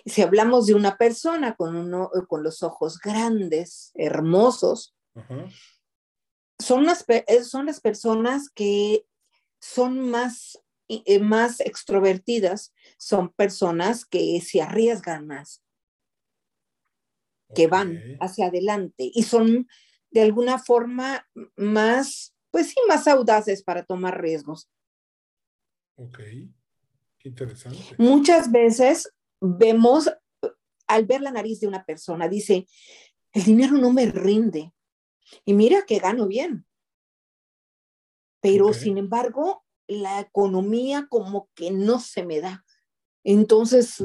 Si 0.07 0.23
hablamos 0.23 0.67
de 0.67 0.75
una 0.75 0.97
persona 0.97 1.57
con, 1.57 1.75
uno, 1.75 2.09
con 2.29 2.45
los 2.45 2.62
ojos 2.62 3.00
grandes, 3.00 3.90
hermosos, 3.97 4.95
son, 6.61 6.85
las, 6.85 7.05
eh, 7.09 7.45
son 7.45 7.67
las 7.67 7.81
personas 7.81 8.50
que 8.50 9.05
son 9.61 10.00
más, 10.00 10.59
eh, 10.88 11.19
más 11.19 11.61
extrovertidas, 11.61 12.73
son 12.99 13.31
personas 13.31 14.05
que 14.05 14.40
se 14.40 14.62
arriesgan 14.62 15.26
más, 15.26 15.62
que 17.55 17.67
van 17.67 18.00
hacia 18.21 18.47
adelante 18.47 19.11
y 19.12 19.23
son 19.25 19.69
de 20.11 20.23
alguna 20.23 20.59
forma 20.59 21.26
más, 21.57 22.35
pues 22.50 22.69
sí, 22.69 22.76
más 22.88 23.07
audaces 23.09 23.62
para 23.62 23.85
tomar 23.85 24.21
riesgos. 24.21 24.71
Ok. 25.97 26.21
Interesante. 27.25 27.95
Muchas 27.99 28.50
veces 28.50 29.12
vemos, 29.40 30.11
al 30.87 31.07
ver 31.07 31.21
la 31.21 31.31
nariz 31.31 31.61
de 31.61 31.69
una 31.69 31.85
persona, 31.85 32.29
dice, 32.29 32.67
el 33.33 33.45
dinero 33.45 33.75
no 33.75 33.93
me 33.93 34.07
rinde. 34.07 34.73
Y 35.44 35.54
mira 35.54 35.84
que 35.87 35.99
gano 35.99 36.26
bien. 36.26 36.66
Pero 38.40 38.72
sin 38.72 38.99
embargo, 38.99 39.64
la 39.87 40.20
economía 40.20 41.06
como 41.08 41.50
que 41.54 41.70
no 41.70 42.00
se 42.00 42.25
me 42.25 42.40
da. 42.40 42.64
Entonces, 43.25 44.02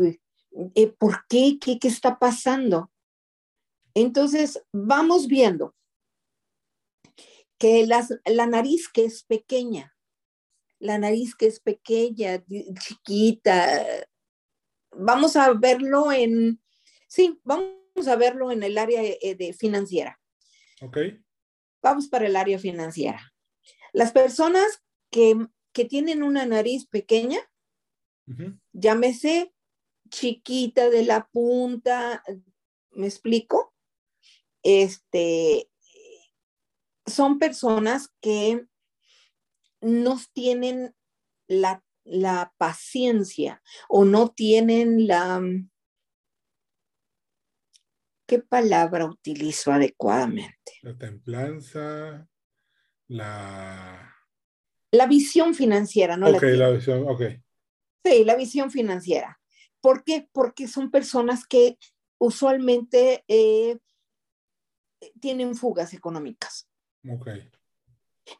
eh, 0.75 0.87
¿por 0.97 1.25
qué? 1.27 1.57
qué? 1.59 1.79
¿Qué 1.79 1.87
está 1.87 2.19
pasando? 2.19 2.91
Entonces, 3.93 4.61
vamos 4.73 5.27
viendo 5.27 5.73
que 7.57 7.87
las, 7.87 8.13
la 8.25 8.45
nariz 8.45 8.89
que 8.89 9.05
es 9.05 9.23
pequeña, 9.23 9.95
la 10.79 10.97
nariz 10.97 11.35
que 11.35 11.47
es 11.47 11.59
pequeña, 11.59 12.43
chiquita. 12.79 13.85
Vamos 14.91 15.35
a 15.35 15.53
verlo 15.53 16.11
en, 16.11 16.61
sí, 17.07 17.39
vamos 17.43 18.07
a 18.07 18.15
verlo 18.17 18.51
en 18.51 18.63
el 18.63 18.77
área 18.77 19.01
eh, 19.03 19.35
de, 19.35 19.53
financiera. 19.53 20.19
Ok. 20.81 20.97
Vamos 21.81 22.07
para 22.07 22.27
el 22.27 22.35
área 22.35 22.59
financiera. 22.59 23.33
Las 23.93 24.11
personas 24.11 24.83
que, 25.11 25.35
tienen 25.89 26.23
una 26.23 26.45
nariz 26.45 26.87
pequeña, 26.87 27.39
llámese 28.71 29.53
chiquita 30.09 30.89
de 30.89 31.03
la 31.03 31.27
punta, 31.27 32.23
¿me 32.91 33.07
explico? 33.07 33.73
Este, 34.63 35.69
son 37.05 37.39
personas 37.39 38.09
que 38.21 38.65
no 39.81 40.19
tienen 40.33 40.95
la, 41.47 41.83
paciencia 42.57 43.61
o 43.89 44.05
no 44.05 44.29
tienen 44.29 45.07
la... 45.07 45.41
¿Qué 48.25 48.39
palabra 48.39 49.05
utilizo 49.05 49.71
adecuadamente? 49.71 50.73
La 50.81 50.97
templanza, 50.97 52.27
la... 53.07 54.11
La 54.91 55.07
visión 55.07 55.53
financiera, 55.53 56.17
¿no? 56.17 56.29
Ok, 56.29 56.43
la, 56.43 56.69
visión, 56.69 57.05
ok. 57.07 57.21
Sí, 58.03 58.23
la 58.23 58.35
visión 58.35 58.71
financiera. 58.71 59.39
¿Por 59.81 60.03
qué? 60.03 60.27
Porque 60.31 60.67
son 60.67 60.89
personas 60.89 61.45
que 61.45 61.77
usualmente 62.17 63.23
eh, 63.27 63.77
tienen 65.19 65.55
fugas 65.55 65.93
económicas. 65.93 66.67
Ok. 67.09 67.29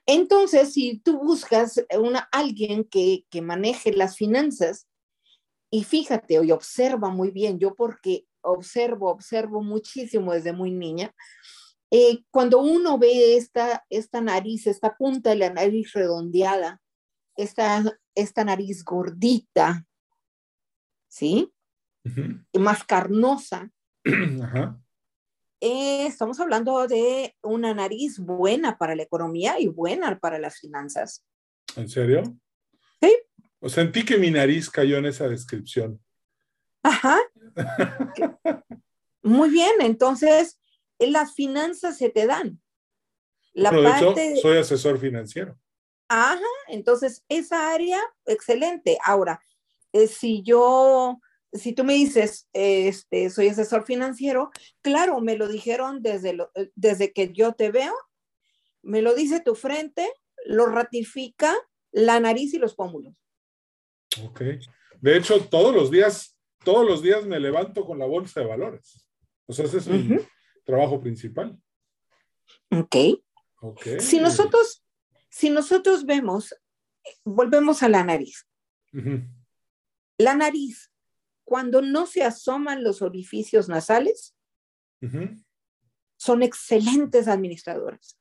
Entonces, 0.06 0.74
si 0.74 0.98
tú 1.00 1.20
buscas 1.20 1.84
una, 2.00 2.28
alguien 2.32 2.86
que, 2.86 3.26
que 3.30 3.42
maneje 3.42 3.92
las 3.94 4.16
finanzas, 4.16 4.88
y 5.70 5.84
fíjate, 5.84 6.40
y 6.44 6.52
observa 6.52 7.10
muy 7.10 7.32
bien, 7.32 7.60
yo 7.60 7.76
porque 7.76 8.26
observo, 8.46 9.10
observo 9.10 9.62
muchísimo 9.62 10.34
desde 10.34 10.54
muy 10.54 10.72
niña, 10.72 11.14
eh, 11.92 12.24
cuando 12.32 12.60
uno 12.60 12.98
ve 12.98 13.38
esta, 13.38 13.86
esta 13.90 14.22
nariz, 14.22 14.68
esta 14.68 14.96
punta 14.96 15.30
de 15.30 15.38
la 15.38 15.50
nariz 15.52 15.94
redondeada, 15.94 16.82
esta, 17.36 17.84
esta 18.16 18.44
nariz 18.44 18.84
gordita, 18.84 19.86
¿sí? 21.08 21.52
Más 22.54 22.84
carnosa. 22.84 23.70
Eh, 25.62 26.06
estamos 26.06 26.40
hablando 26.42 26.86
de 26.86 27.34
una 27.42 27.74
nariz 27.74 28.20
buena 28.20 28.78
para 28.78 28.94
la 28.94 29.04
economía 29.04 29.60
y 29.60 29.68
buena 29.68 30.20
para 30.20 30.38
las 30.38 30.60
finanzas. 30.60 31.26
¿En 31.76 31.88
serio? 31.90 32.22
Sí. 33.02 33.18
O 33.62 33.70
sentí 33.70 34.04
que 34.06 34.18
mi 34.18 34.30
nariz 34.30 34.70
cayó 34.70 34.98
en 34.98 35.06
esa 35.06 35.28
descripción. 35.28 36.00
Ajá. 36.84 37.18
Muy 39.24 39.50
bien, 39.50 39.74
entonces 39.80 40.60
las 41.00 41.34
finanzas 41.34 41.98
se 41.98 42.10
te 42.10 42.28
dan. 42.28 42.62
La 43.54 43.72
parte... 43.72 44.36
soy 44.38 44.58
asesor 44.58 45.00
financiero. 45.00 45.58
Ajá, 46.08 46.40
entonces 46.68 47.24
esa 47.30 47.74
área, 47.74 48.00
excelente. 48.26 48.98
Ahora, 49.04 49.42
eh, 49.94 50.08
si 50.08 50.44
yo, 50.44 51.20
si 51.52 51.74
tú 51.74 51.84
me 51.84 51.94
dices, 51.94 52.48
este, 52.54 53.30
soy 53.30 53.48
asesor 53.48 53.86
financiero, 53.86 54.52
claro, 54.82 55.22
me 55.22 55.38
lo 55.38 55.48
dijeron 55.48 56.02
desde, 56.04 56.34
lo, 56.34 56.52
eh, 56.56 56.70
desde 56.76 57.14
que 57.14 57.32
yo 57.34 57.54
te 57.54 57.72
veo, 57.72 57.96
me 58.84 59.02
lo 59.02 59.16
dice 59.16 59.40
tu 59.40 59.56
frente, 59.56 60.08
lo 60.46 60.68
ratifica 60.68 61.56
la 61.92 62.20
nariz 62.20 62.54
y 62.54 62.60
los 62.60 62.76
pómulos. 62.76 63.16
Ok. 64.24 64.42
De 65.02 65.18
hecho, 65.18 65.46
todos 65.46 65.74
los 65.74 65.90
días, 65.90 66.35
todos 66.66 66.86
los 66.86 67.02
días 67.02 67.26
me 67.26 67.40
levanto 67.40 67.86
con 67.86 67.98
la 67.98 68.06
bolsa 68.06 68.42
de 68.42 68.48
valores. 68.48 69.08
O 69.46 69.54
sea, 69.54 69.64
ese 69.64 69.78
es 69.78 69.88
mi 69.88 70.18
trabajo 70.66 71.00
principal. 71.00 71.58
Ok. 72.72 72.96
okay. 73.62 74.00
Si 74.02 74.20
nosotros, 74.20 74.84
si 75.30 75.50
nosotros 75.50 76.06
vemos, 76.06 76.54
volvemos 77.24 77.84
a 77.84 77.90
la 77.90 78.04
nariz. 78.04 78.46
La 80.18 80.36
nariz, 80.36 80.92
cuando 81.44 81.82
no 81.82 82.06
se 82.06 82.24
asoman 82.24 82.84
los 82.84 83.02
orificios 83.02 83.70
nasales, 83.70 84.36
son 86.18 86.44
excelentes 86.44 87.28
administradores. 87.28 88.20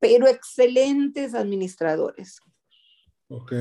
Pero 0.00 0.28
excelentes 0.28 1.34
administradores. 1.34 2.40
Ok. 3.28 3.52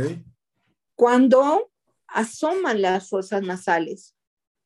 Cuando 0.96 1.72
asoman 2.08 2.82
las 2.82 3.10
fosas 3.10 3.42
nasales, 3.42 4.16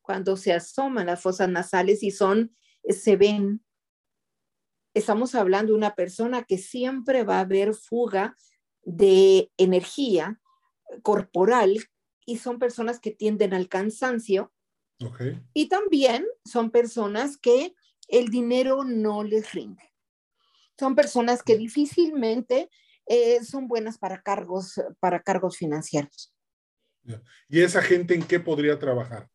cuando 0.00 0.36
se 0.36 0.52
asoman 0.52 1.06
las 1.06 1.20
fosas 1.20 1.48
nasales 1.48 2.02
y 2.02 2.10
son, 2.10 2.56
se 2.88 3.16
ven, 3.16 3.64
estamos 4.94 5.34
hablando 5.34 5.72
de 5.72 5.78
una 5.78 5.94
persona 5.94 6.44
que 6.44 6.58
siempre 6.58 7.24
va 7.24 7.38
a 7.38 7.40
haber 7.40 7.74
fuga 7.74 8.36
de 8.84 9.50
energía 9.56 10.40
corporal 11.02 11.78
y 12.26 12.38
son 12.38 12.58
personas 12.58 13.00
que 13.00 13.10
tienden 13.10 13.54
al 13.54 13.68
cansancio. 13.68 14.52
Okay. 15.04 15.40
Y 15.54 15.68
también 15.68 16.26
son 16.44 16.70
personas 16.70 17.36
que 17.36 17.74
el 18.08 18.28
dinero 18.28 18.84
no 18.84 19.24
les 19.24 19.52
rinde. 19.52 19.82
Son 20.78 20.94
personas 20.94 21.42
que 21.42 21.56
difícilmente 21.56 22.68
eh, 23.06 23.42
son 23.44 23.68
buenas 23.68 23.98
para 23.98 24.22
cargos, 24.22 24.80
para 25.00 25.22
cargos 25.22 25.56
financieros. 25.56 26.31
¿Y 27.48 27.60
esa 27.60 27.82
gente 27.82 28.14
en 28.14 28.22
qué 28.22 28.40
podría 28.40 28.78
trabajar? 28.78 29.28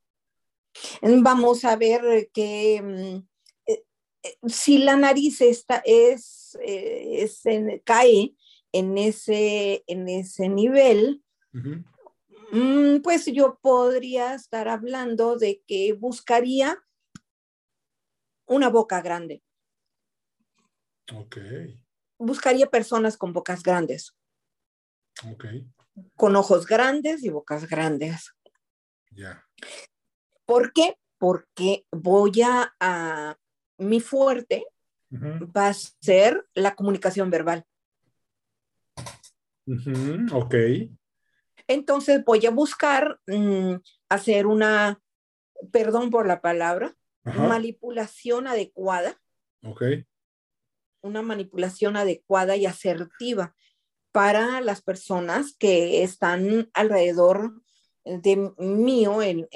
Vamos 1.02 1.66
a 1.66 1.76
ver 1.76 2.30
que 2.34 2.82
mm, 2.82 3.28
eh, 3.66 3.84
eh, 4.24 4.38
si 4.48 4.80
la 4.80 4.96
nariz 4.96 5.42
está, 5.42 5.82
es, 5.86 6.58
cae 7.84 8.36
en 8.72 8.98
ese, 8.98 9.84
en 9.88 10.08
ese 10.08 10.50
nivel, 10.50 11.24
mm, 12.52 12.98
pues 13.04 13.26
yo 13.26 13.60
podría 13.62 14.34
estar 14.34 14.68
hablando 14.68 15.38
de 15.38 15.64
que 15.68 15.94
buscaría 15.94 16.78
una 18.46 18.70
boca 18.70 19.02
grande. 19.02 19.44
Ok 21.14 21.38
buscaría 22.18 22.70
personas 22.70 23.18
con 23.18 23.34
bocas 23.34 23.64
grandes. 23.64 24.16
Ok. 25.32 25.46
Con 26.16 26.36
ojos 26.36 26.68
grandes 26.68 27.24
y 27.24 27.30
bocas 27.30 27.68
grandes. 27.68 28.34
Ya. 29.12 29.46
¿Por 30.46 30.74
qué? 30.74 30.98
Porque 31.18 31.86
voy 31.92 32.42
a, 32.44 33.38
mi 33.78 34.00
fuerte 34.00 34.66
va 35.12 35.70
a 35.70 35.74
ser 35.74 36.46
la 36.54 36.76
comunicación 36.76 37.30
verbal. 37.30 37.66
Ok. 40.32 40.56
Entonces 41.68 42.24
voy 42.24 42.46
a 42.46 42.52
buscar 42.52 43.20
mm, 43.28 43.76
hacer 44.10 44.46
una, 44.46 45.02
perdón 45.72 46.10
por 46.12 46.28
la 46.28 46.40
palabra, 46.42 46.96
manipulación 47.24 48.48
adecuada. 48.48 49.20
Ok 49.64 49.84
una 51.02 51.22
manipulación 51.22 51.98
adecuada 51.98 52.56
y 52.56 52.66
asertiva 52.66 53.56
para 54.18 54.62
las 54.62 54.82
personas 54.82 55.56
que 55.60 56.02
están 56.02 56.72
alrededor 56.74 57.62
de 58.04 58.52
mío 58.58 59.22
en, 59.22 59.48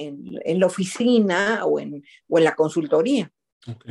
la 0.60 0.68
oficina 0.68 1.66
o 1.66 1.80
en, 1.80 2.04
la 2.28 2.54
consultoría. 2.54 3.32
Ok. 3.66 3.86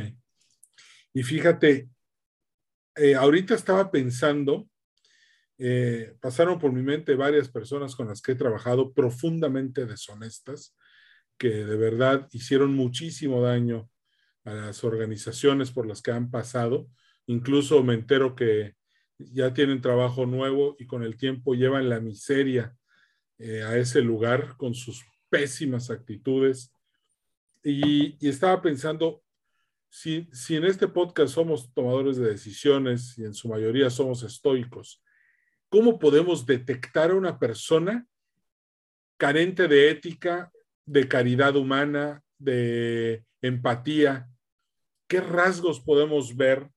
Y 1.13 1.23
fíjate, 1.23 1.89
eh, 2.95 3.15
ahorita 3.15 3.53
estaba 3.53 3.91
pensando, 3.91 4.69
eh, 5.57 6.15
pasaron 6.21 6.57
por 6.57 6.71
mi 6.71 6.83
mente 6.83 7.15
varias 7.15 7.49
personas 7.49 7.93
con 7.93 8.07
las 8.07 8.21
que 8.21 8.31
he 8.31 8.35
trabajado 8.35 8.93
profundamente 8.93 9.85
deshonestas, 9.85 10.73
que 11.37 11.49
de 11.49 11.75
verdad 11.75 12.29
hicieron 12.31 12.73
muchísimo 12.73 13.41
daño 13.41 13.89
a 14.45 14.53
las 14.53 14.85
organizaciones 14.85 15.69
por 15.69 15.85
las 15.85 16.01
que 16.01 16.11
han 16.11 16.31
pasado 16.31 16.87
Incluso 17.27 17.83
me 17.83 17.93
entero 17.93 18.35
que 18.35 18.75
ya 19.31 19.53
tienen 19.53 19.81
trabajo 19.81 20.25
nuevo 20.25 20.75
y 20.79 20.85
con 20.85 21.03
el 21.03 21.17
tiempo 21.17 21.53
llevan 21.53 21.89
la 21.89 21.99
miseria 21.99 22.75
eh, 23.37 23.63
a 23.63 23.77
ese 23.77 24.01
lugar 24.01 24.55
con 24.57 24.73
sus 24.73 25.03
pésimas 25.29 25.89
actitudes. 25.89 26.73
Y, 27.63 28.17
estaba 28.27 28.61
pensando, 28.61 29.23
si, 29.89 30.27
si 30.31 30.55
en 30.55 30.65
este 30.65 30.87
podcast 30.87 31.33
somos 31.33 31.73
tomadores 31.73 32.17
de 32.17 32.29
decisiones 32.29 33.17
y 33.17 33.25
en 33.25 33.33
su 33.33 33.47
mayoría 33.47 33.89
somos 33.89 34.23
estoicos, 34.23 35.03
¿cómo 35.69 35.97
podemos 35.97 36.45
detectar 36.45 37.11
a 37.11 37.15
una 37.15 37.39
persona 37.39 38.05
carente 39.17 39.67
de 39.67 39.89
ética, 39.91 40.51
de 40.85 41.07
caridad 41.07 41.55
humana, 41.55 42.23
de 42.37 43.23
empatía? 43.41 44.27
¿Qué 45.07 45.21
rasgos 45.21 45.79
podemos 45.79 46.35
ver 46.35 46.69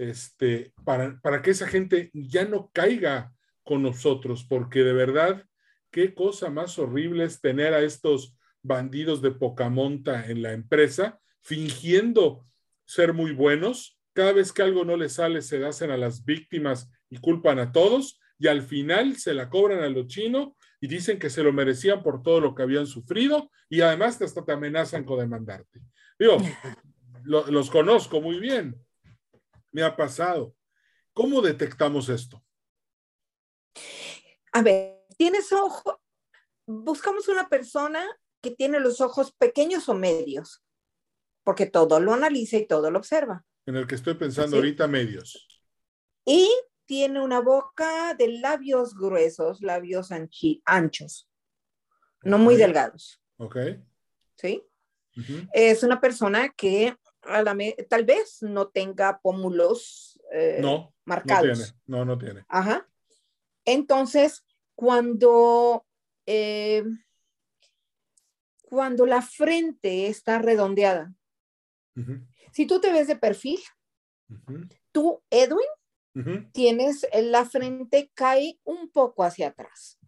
este, 0.00 0.72
para, 0.84 1.20
para 1.20 1.42
que 1.42 1.50
esa 1.50 1.68
gente 1.68 2.10
ya 2.14 2.44
no 2.46 2.70
caiga 2.72 3.32
con 3.62 3.82
nosotros, 3.82 4.44
porque 4.48 4.82
de 4.82 4.94
verdad, 4.94 5.44
qué 5.90 6.14
cosa 6.14 6.48
más 6.50 6.78
horrible 6.78 7.24
es 7.24 7.40
tener 7.40 7.74
a 7.74 7.82
estos 7.82 8.36
bandidos 8.62 9.20
de 9.20 9.30
poca 9.30 9.68
monta 9.68 10.26
en 10.26 10.42
la 10.42 10.52
empresa, 10.52 11.20
fingiendo 11.42 12.46
ser 12.86 13.12
muy 13.12 13.32
buenos. 13.32 13.98
Cada 14.14 14.32
vez 14.32 14.52
que 14.52 14.62
algo 14.62 14.84
no 14.84 14.96
les 14.96 15.14
sale, 15.14 15.42
se 15.42 15.64
hacen 15.64 15.90
a 15.90 15.96
las 15.96 16.24
víctimas 16.24 16.90
y 17.10 17.18
culpan 17.18 17.58
a 17.58 17.70
todos, 17.70 18.18
y 18.38 18.48
al 18.48 18.62
final 18.62 19.16
se 19.16 19.34
la 19.34 19.50
cobran 19.50 19.82
a 19.82 19.88
lo 19.90 20.06
chino 20.06 20.56
y 20.80 20.88
dicen 20.88 21.18
que 21.18 21.28
se 21.28 21.42
lo 21.42 21.52
merecían 21.52 22.02
por 22.02 22.22
todo 22.22 22.40
lo 22.40 22.54
que 22.54 22.62
habían 22.62 22.86
sufrido, 22.86 23.50
y 23.68 23.82
además 23.82 24.20
hasta 24.22 24.44
te 24.44 24.52
amenazan 24.52 25.04
con 25.04 25.18
demandarte. 25.18 25.82
Digo, 26.18 26.38
los 27.24 27.70
conozco 27.70 28.22
muy 28.22 28.40
bien 28.40 28.74
me 29.72 29.82
ha 29.82 29.96
pasado. 29.96 30.54
¿Cómo 31.12 31.42
detectamos 31.42 32.08
esto? 32.08 32.42
A 34.52 34.62
ver, 34.62 35.04
tienes 35.16 35.52
ojo, 35.52 36.00
buscamos 36.66 37.28
una 37.28 37.48
persona 37.48 38.06
que 38.40 38.50
tiene 38.50 38.80
los 38.80 39.00
ojos 39.00 39.32
pequeños 39.32 39.88
o 39.88 39.94
medios, 39.94 40.64
porque 41.44 41.66
todo 41.66 42.00
lo 42.00 42.12
analiza 42.12 42.56
y 42.56 42.66
todo 42.66 42.90
lo 42.90 42.98
observa. 42.98 43.44
En 43.66 43.76
el 43.76 43.86
que 43.86 43.94
estoy 43.94 44.14
pensando 44.14 44.56
ahorita, 44.56 44.86
medios. 44.86 45.46
Y 46.24 46.50
tiene 46.86 47.20
una 47.20 47.40
boca 47.40 48.14
de 48.14 48.28
labios 48.38 48.94
gruesos, 48.94 49.60
labios 49.60 50.10
anchos, 50.64 51.28
no 52.22 52.38
muy 52.38 52.56
delgados. 52.56 53.22
Ok. 53.36 53.56
¿Sí? 54.36 54.64
Es 55.52 55.82
una 55.82 56.00
persona 56.00 56.48
que 56.48 56.96
tal 57.88 58.04
vez 58.04 58.42
no 58.42 58.68
tenga 58.68 59.20
pómulos 59.20 60.20
eh, 60.32 60.62
marcados. 61.04 61.46
No, 61.46 61.54
tiene. 61.54 61.72
no, 61.86 62.04
no 62.04 62.18
tiene. 62.18 62.44
Ajá. 62.48 62.88
Entonces, 63.64 64.44
cuando, 64.74 65.86
eh, 66.26 66.84
cuando 68.62 69.06
la 69.06 69.22
frente 69.22 70.06
está 70.06 70.38
redondeada, 70.38 71.12
si 72.52 72.66
tú 72.66 72.80
te 72.80 72.90
ves 72.92 73.08
de 73.08 73.16
perfil, 73.16 73.60
tú, 74.90 75.22
Edwin, 75.28 76.48
tienes 76.52 77.06
la 77.12 77.44
frente 77.44 78.10
cae 78.14 78.58
un 78.64 78.90
poco 78.90 79.22
hacia 79.22 79.48
atrás. 79.48 79.98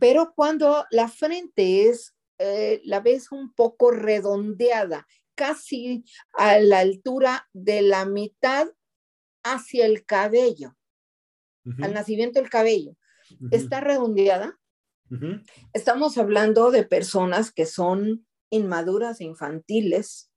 Pero 0.00 0.32
cuando 0.34 0.84
la 0.90 1.08
frente 1.08 1.88
es, 1.88 2.14
eh, 2.44 2.80
la 2.84 2.98
ves 2.98 3.30
un 3.30 3.54
poco 3.54 3.92
redondeada, 3.92 5.06
casi 5.36 6.04
a 6.32 6.58
la 6.58 6.80
altura 6.80 7.48
de 7.52 7.82
la 7.82 8.04
mitad 8.04 8.66
hacia 9.44 9.86
el 9.86 10.04
cabello, 10.04 10.76
al 11.80 11.94
nacimiento 11.94 12.40
del 12.40 12.50
cabello, 12.50 12.96
está 13.52 13.80
redondeada. 13.80 14.58
Estamos 15.72 16.18
hablando 16.18 16.72
de 16.72 16.84
personas 16.84 17.52
que 17.52 17.66
son 17.66 18.26
inmaduras 18.50 19.20
e 19.20 19.24
infantiles, 19.24 20.32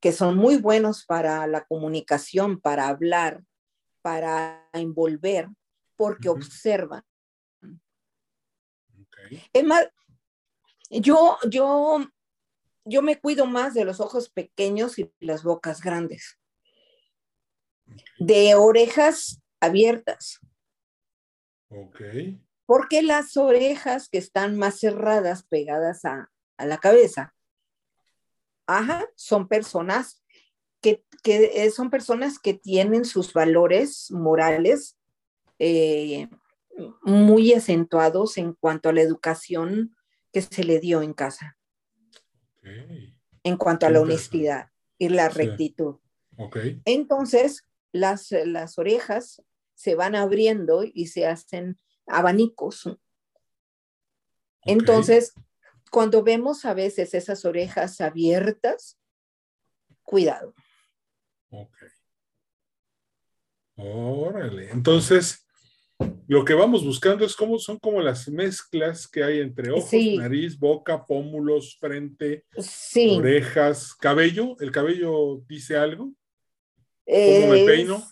que 0.00 0.12
son 0.12 0.36
muy 0.36 0.56
buenos 0.56 1.06
para 1.06 1.46
la 1.46 1.64
comunicación, 1.64 2.60
para 2.60 2.88
hablar, 2.88 3.42
para 4.02 4.68
envolver, 4.74 5.48
porque 5.96 6.28
observan. 6.28 7.04
Es 9.52 9.64
más, 9.64 9.88
yo, 10.90 11.38
yo, 11.48 12.06
yo 12.84 13.02
me 13.02 13.20
cuido 13.20 13.46
más 13.46 13.74
de 13.74 13.84
los 13.84 14.00
ojos 14.00 14.30
pequeños 14.30 14.98
y 14.98 15.12
las 15.20 15.42
bocas 15.42 15.80
grandes, 15.80 16.38
de 18.18 18.54
orejas 18.54 19.40
abiertas. 19.60 20.40
Ok. 21.68 22.00
Porque 22.66 23.02
las 23.02 23.36
orejas 23.36 24.08
que 24.08 24.18
están 24.18 24.56
más 24.56 24.78
cerradas, 24.80 25.42
pegadas 25.44 26.04
a, 26.04 26.30
a 26.56 26.66
la 26.66 26.78
cabeza, 26.78 27.34
ajá, 28.66 29.06
son 29.16 29.48
personas 29.48 30.22
que, 30.80 31.04
que, 31.22 31.70
son 31.70 31.90
personas 31.90 32.38
que 32.38 32.54
tienen 32.54 33.04
sus 33.04 33.32
valores 33.32 34.10
morales 34.10 34.96
eh, 35.58 36.28
muy 37.02 37.52
acentuados 37.52 38.38
en 38.38 38.52
cuanto 38.52 38.88
a 38.88 38.92
la 38.92 39.00
educación 39.00 39.96
que 40.32 40.42
se 40.42 40.64
le 40.64 40.80
dio 40.80 41.02
en 41.02 41.12
casa. 41.12 41.56
En 43.42 43.56
cuanto 43.56 43.86
a 43.86 43.90
la 43.90 44.00
honestidad 44.00 44.70
y 44.98 45.08
la 45.08 45.28
rectitud. 45.28 45.96
Entonces, 46.84 47.64
las, 47.92 48.30
las 48.30 48.78
orejas 48.78 49.42
se 49.74 49.94
van 49.94 50.14
abriendo 50.14 50.82
y 50.84 51.06
se 51.06 51.26
hacen 51.26 51.78
abanicos. 52.06 52.98
Entonces, 54.62 55.32
cuando 55.90 56.22
vemos 56.22 56.64
a 56.64 56.74
veces 56.74 57.14
esas 57.14 57.44
orejas 57.44 58.00
abiertas, 58.00 58.98
cuidado. 60.02 60.54
Ok. 61.50 61.76
Órale. 63.76 64.70
Entonces, 64.70 65.47
lo 66.28 66.44
que 66.44 66.52
vamos 66.52 66.84
buscando 66.84 67.24
es 67.24 67.34
cómo 67.34 67.58
son 67.58 67.78
como 67.78 68.02
las 68.02 68.28
mezclas 68.28 69.08
que 69.08 69.24
hay 69.24 69.40
entre 69.40 69.70
ojos, 69.70 69.90
nariz, 69.92 70.58
boca, 70.58 71.06
pómulos, 71.06 71.78
frente, 71.80 72.44
orejas, 73.16 73.94
cabello. 73.94 74.54
¿El 74.60 74.70
cabello 74.70 75.42
dice 75.48 75.76
algo? 75.76 76.12
¿Cómo 77.06 77.52
me 77.52 77.64
peino? 77.64 78.04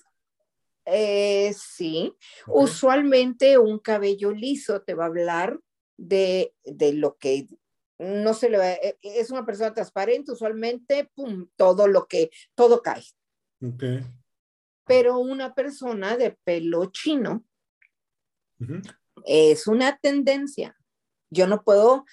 Eh, 0.86 1.52
sí. 1.54 2.14
Usualmente 2.46 3.58
un 3.58 3.78
cabello 3.78 4.32
liso 4.32 4.80
te 4.80 4.94
va 4.94 5.04
a 5.04 5.08
hablar 5.08 5.60
de, 5.98 6.54
de 6.64 6.94
lo 6.94 7.18
que 7.18 7.48
no 7.98 8.32
se 8.32 8.48
le 8.48 8.58
va, 8.58 8.72
e, 8.72 8.98
es 9.02 9.30
una 9.30 9.44
persona 9.44 9.74
transparente, 9.74 10.32
usualmente, 10.32 11.10
pum, 11.14 11.48
todo 11.56 11.86
lo 11.86 12.06
que, 12.06 12.30
todo 12.54 12.80
cae. 12.80 13.02
Okay. 13.60 14.00
Pero 14.86 15.18
una 15.18 15.54
persona 15.54 16.16
de 16.16 16.30
pelo 16.44 16.86
chino 16.86 17.44
es 19.24 19.66
una 19.66 19.98
tendencia. 19.98 20.76
Yo 21.30 21.46
no 21.46 21.62
puedo, 21.64 22.04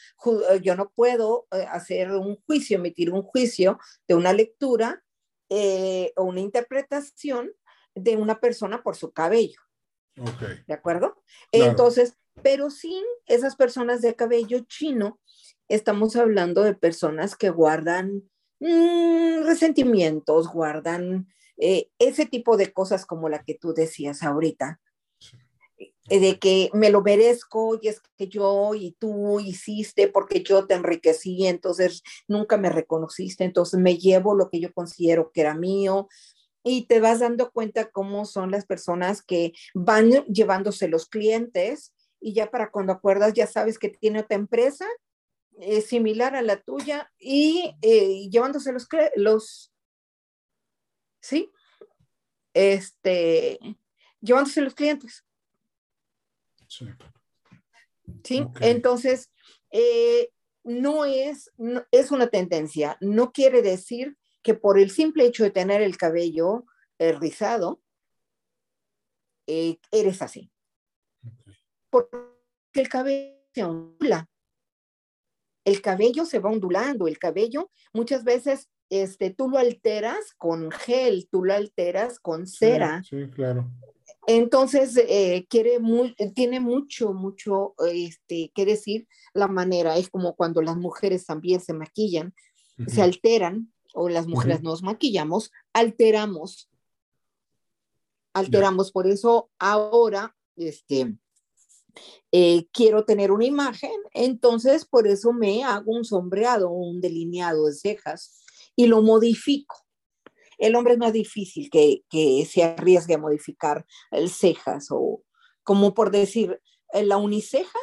yo 0.61 0.75
no 0.75 0.91
puedo 0.95 1.47
eh, 1.51 1.65
hacer 1.69 2.11
un 2.11 2.37
juicio, 2.45 2.77
emitir 2.77 3.11
un 3.11 3.21
juicio 3.21 3.79
de 4.07 4.15
una 4.15 4.33
lectura 4.33 5.03
eh, 5.49 6.11
o 6.15 6.23
una 6.23 6.39
interpretación 6.39 7.51
de 7.95 8.17
una 8.17 8.39
persona 8.39 8.81
por 8.81 8.95
su 8.95 9.11
cabello. 9.11 9.59
Okay. 10.17 10.63
¿De 10.67 10.73
acuerdo? 10.73 11.23
Entonces, 11.51 12.17
pero 12.41 12.69
sin 12.69 13.03
esas 13.27 13.55
personas 13.55 14.01
de 14.01 14.15
cabello 14.15 14.59
chino, 14.67 15.19
estamos 15.67 16.15
hablando 16.15 16.63
de 16.63 16.75
personas 16.75 17.35
que 17.35 17.49
guardan 17.49 18.29
mm, 18.59 19.43
resentimientos, 19.43 20.51
guardan 20.51 21.27
eh, 21.57 21.89
ese 21.99 22.25
tipo 22.25 22.57
de 22.57 22.73
cosas 22.73 23.05
como 23.05 23.29
la 23.29 23.43
que 23.43 23.55
tú 23.55 23.73
decías 23.73 24.23
ahorita, 24.23 24.79
eh, 24.81 24.92
de 26.05 26.37
que 26.37 26.69
me 26.73 26.89
lo 26.89 27.01
merezco 27.01 27.79
y 27.81 27.87
es 27.87 28.01
que 28.17 28.27
yo 28.27 28.73
y 28.75 28.91
tú 28.99 29.39
hiciste 29.39 30.07
porque 30.07 30.43
yo 30.43 30.67
te 30.67 30.73
enriquecí, 30.73 31.47
entonces 31.47 32.03
nunca 32.27 32.57
me 32.57 32.69
reconociste, 32.69 33.43
entonces 33.43 33.79
me 33.79 33.97
llevo 33.97 34.35
lo 34.35 34.49
que 34.49 34.59
yo 34.59 34.73
considero 34.73 35.31
que 35.31 35.41
era 35.41 35.55
mío. 35.55 36.07
Y 36.65 36.87
te 36.87 37.01
vas 37.01 37.19
dando 37.19 37.51
cuenta 37.51 37.89
cómo 37.91 38.25
son 38.25 38.51
las 38.51 38.65
personas 38.65 39.21
que 39.21 39.53
van 39.73 40.11
llevándose 40.25 40.87
los 40.87 41.07
clientes 41.07 41.93
y 42.21 42.33
ya 42.33 42.49
para 42.49 42.71
cuando 42.71 42.93
acuerdas 42.93 43.33
ya 43.33 43.47
sabes 43.47 43.77
que 43.77 43.89
tiene 43.89 44.21
otra 44.21 44.37
empresa 44.37 44.87
eh, 45.59 45.81
similar 45.81 46.35
a 46.35 46.41
la 46.41 46.61
tuya 46.61 47.11
y 47.19 47.75
eh, 47.81 48.29
llevándose 48.29 48.71
los, 48.71 48.87
los, 49.15 49.73
¿sí? 51.21 51.51
Este, 52.53 53.59
llevándose 54.21 54.61
los 54.61 54.73
clientes. 54.73 55.25
Sí. 56.77 56.87
¿Sí? 58.23 58.47
Entonces, 58.61 59.31
eh, 59.71 60.29
no 60.63 61.05
es, 61.05 61.51
es 61.91 62.11
una 62.11 62.27
tendencia, 62.27 62.97
no 63.01 63.31
quiere 63.31 63.61
decir 63.61 64.17
que 64.41 64.53
por 64.53 64.79
el 64.79 64.91
simple 64.91 65.25
hecho 65.25 65.43
de 65.43 65.51
tener 65.51 65.81
el 65.81 65.97
cabello 65.97 66.65
rizado, 66.99 67.81
eres 69.45 70.21
así. 70.21 70.51
Porque 71.89 72.17
el 72.73 72.87
cabello 72.87 73.35
se 73.53 73.63
ondula 73.63 74.29
el 75.65 75.81
cabello 75.81 76.25
se 76.25 76.39
va 76.39 76.49
ondulando, 76.49 77.07
el 77.07 77.17
cabello 77.17 77.71
muchas 77.93 78.23
veces 78.23 78.69
este, 78.89 79.31
tú 79.31 79.49
lo 79.49 79.57
alteras 79.57 80.33
con 80.37 80.71
gel, 80.71 81.27
tú 81.31 81.43
lo 81.43 81.53
alteras 81.53 82.19
con 82.19 82.47
cera. 82.47 83.01
Sí, 83.03 83.27
claro. 83.33 83.71
Entonces, 84.27 84.97
eh, 84.97 85.45
quiere 85.49 85.79
tiene 86.33 86.59
mucho, 86.59 87.13
mucho 87.13 87.75
este, 87.91 88.51
que 88.55 88.65
decir 88.65 89.07
la 89.33 89.47
manera. 89.47 89.97
Es 89.97 90.09
como 90.09 90.35
cuando 90.35 90.61
las 90.61 90.77
mujeres 90.77 91.25
también 91.25 91.59
se 91.59 91.73
maquillan, 91.73 92.33
se 92.87 93.01
alteran, 93.01 93.73
o 93.93 94.09
las 94.09 94.27
mujeres 94.27 94.63
nos 94.63 94.81
maquillamos, 94.81 95.51
alteramos. 95.71 96.69
Alteramos. 98.33 98.91
Por 98.91 99.07
eso 99.07 99.51
ahora, 99.59 100.35
este, 100.55 101.15
eh, 102.31 102.65
quiero 102.71 103.05
tener 103.05 103.31
una 103.31 103.45
imagen, 103.45 103.91
entonces 104.13 104.85
por 104.85 105.07
eso 105.07 105.31
me 105.31 105.63
hago 105.63 105.91
un 105.91 106.03
sombreado 106.03 106.71
un 106.71 106.99
delineado 106.99 107.67
de 107.67 107.73
cejas 107.73 108.43
y 108.75 108.87
lo 108.87 109.01
modifico. 109.03 109.75
El 110.63 110.75
hombre 110.75 110.93
es 110.93 110.99
más 110.99 111.13
difícil 111.13 111.69
que, 111.69 112.03
que 112.09 112.45
se 112.45 112.63
arriesgue 112.63 113.15
a 113.15 113.19
modificar 113.19 113.85
el 114.11 114.29
cejas 114.29 114.87
o 114.89 115.23
como 115.63 115.93
por 115.93 116.11
decir, 116.11 116.59
eh, 116.91 117.03
la 117.03 117.17
uniceja. 117.17 117.79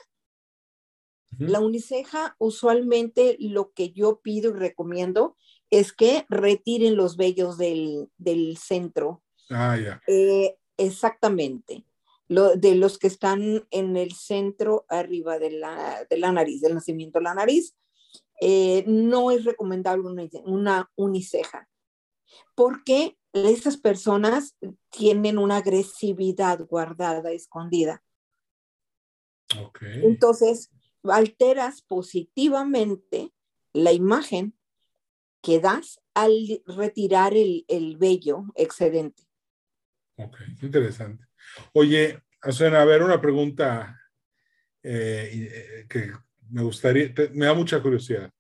La 1.38 1.60
uniceja 1.60 2.34
usualmente 2.38 3.36
lo 3.38 3.72
que 3.72 3.92
yo 3.92 4.20
pido 4.20 4.50
y 4.50 4.58
recomiendo 4.58 5.36
es 5.70 5.92
que 5.92 6.26
retiren 6.28 6.96
los 6.96 7.16
vellos 7.16 7.56
del, 7.56 8.10
del 8.18 8.58
centro. 8.58 9.22
Ah, 9.48 9.78
ya. 9.78 10.02
Eh, 10.08 10.56
exactamente 10.76 11.84
de 12.30 12.76
los 12.76 12.98
que 12.98 13.08
están 13.08 13.66
en 13.72 13.96
el 13.96 14.12
centro 14.12 14.86
arriba 14.88 15.40
de 15.40 15.50
la, 15.50 16.06
de 16.08 16.16
la 16.16 16.30
nariz, 16.30 16.60
del 16.60 16.74
nacimiento 16.74 17.18
de 17.18 17.24
la 17.24 17.34
nariz, 17.34 17.74
eh, 18.40 18.84
no 18.86 19.32
es 19.32 19.44
recomendable 19.44 20.06
una, 20.06 20.28
una, 20.44 20.90
uniceja, 20.94 21.68
porque 22.54 23.16
esas 23.32 23.76
personas 23.76 24.56
tienen 24.90 25.38
una 25.38 25.58
agresividad 25.58 26.60
guardada, 26.66 27.30
escondida. 27.30 28.02
Okay. 29.68 30.04
Entonces, 30.04 30.70
alteras 31.04 31.82
positivamente 31.82 33.32
la 33.72 33.92
imagen 33.92 34.54
que 35.42 35.58
das 35.60 36.00
al 36.14 36.62
retirar 36.66 37.34
el, 37.34 37.64
el 37.68 37.96
vello 37.96 38.44
excedente. 38.54 39.22
Ok, 40.16 40.36
interesante. 40.62 41.24
Oye, 41.72 42.22
Azuena, 42.42 42.82
a 42.82 42.84
ver, 42.84 43.02
una 43.02 43.20
pregunta 43.20 43.98
eh, 44.82 45.30
eh, 45.32 45.86
que 45.88 46.12
me 46.50 46.62
gustaría, 46.62 47.12
te, 47.14 47.30
me 47.30 47.46
da 47.46 47.54
mucha 47.54 47.80
curiosidad. 47.80 48.30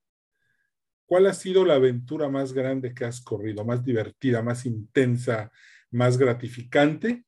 ¿Cuál 1.10 1.26
ha 1.26 1.34
sido 1.34 1.64
la 1.64 1.74
aventura 1.74 2.28
más 2.28 2.52
grande 2.52 2.94
que 2.94 3.04
has 3.04 3.20
corrido, 3.20 3.64
más 3.64 3.84
divertida, 3.84 4.42
más 4.42 4.64
intensa, 4.64 5.50
más 5.90 6.16
gratificante, 6.16 7.24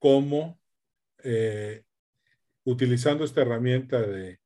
como 0.00 0.60
eh, 1.22 1.84
utilizando 2.64 3.24
esta 3.24 3.42
herramienta 3.42 4.02
de 4.02 4.40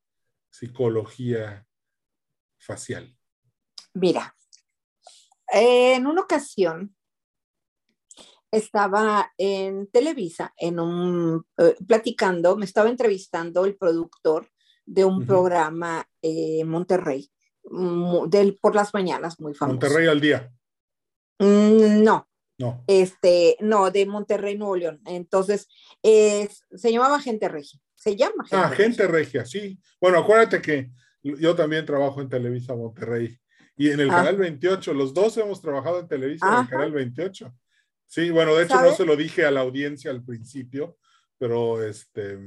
psicología 0.51 1.65
facial? 2.59 3.17
Mira, 3.95 4.35
en 5.51 6.05
una 6.05 6.21
ocasión 6.21 6.95
estaba 8.51 9.33
en 9.35 9.87
Televisa, 9.87 10.53
en 10.57 10.79
un, 10.79 11.43
eh, 11.57 11.75
platicando, 11.87 12.55
me 12.55 12.65
estaba 12.65 12.91
entrevistando 12.91 13.65
el 13.65 13.75
productor 13.77 14.47
de 14.85 15.05
un 15.05 15.25
programa 15.25 16.07
eh, 16.21 16.59
en 16.59 16.69
Monterrey, 16.69 17.31
del, 17.63 18.57
por 18.61 18.75
las 18.75 18.93
mañanas, 18.93 19.39
muy 19.39 19.53
famoso. 19.53 19.79
Monterrey 19.79 20.07
al 20.07 20.19
día. 20.21 20.51
Mm, 21.39 22.03
no, 22.03 22.27
No. 22.59 22.83
este, 22.87 23.57
no, 23.59 23.89
de 23.91 24.05
Monterrey, 24.05 24.57
Nuevo 24.57 24.75
León. 24.75 25.01
Entonces, 25.05 25.67
es- 26.01 26.63
se 26.75 26.91
llamaba 26.91 27.19
Gente 27.19 27.47
Regia, 27.49 27.79
se 27.95 28.15
llama 28.15 28.43
Gente 28.45 28.55
Ah, 28.55 28.69
Regia. 28.69 28.85
gente 28.85 29.07
regia, 29.07 29.45
sí. 29.45 29.79
Bueno, 29.99 30.19
acuérdate 30.19 30.61
que 30.61 30.91
yo 31.23 31.55
también 31.55 31.85
trabajo 31.85 32.21
en 32.21 32.29
Televisa 32.29 32.75
Monterrey 32.75 33.37
y 33.77 33.89
en 33.89 33.99
el 34.01 34.09
Ah. 34.11 34.15
canal 34.17 34.37
28, 34.37 34.93
los 34.93 35.13
dos 35.13 35.37
hemos 35.37 35.61
trabajado 35.61 35.99
en 35.99 36.07
Televisa 36.07 36.45
en 36.45 36.53
el 36.53 36.59
Ajá. 36.59 36.69
canal 36.69 36.91
28. 36.91 37.53
Sí, 38.05 38.29
bueno, 38.29 38.53
de 38.55 38.65
hecho 38.65 38.79
no 38.79 38.93
se 38.93 39.05
lo 39.05 39.15
dije 39.15 39.45
a 39.45 39.51
la 39.51 39.61
audiencia 39.61 40.11
al 40.11 40.23
principio, 40.23 40.97
pero 41.39 41.81
este, 41.81 42.37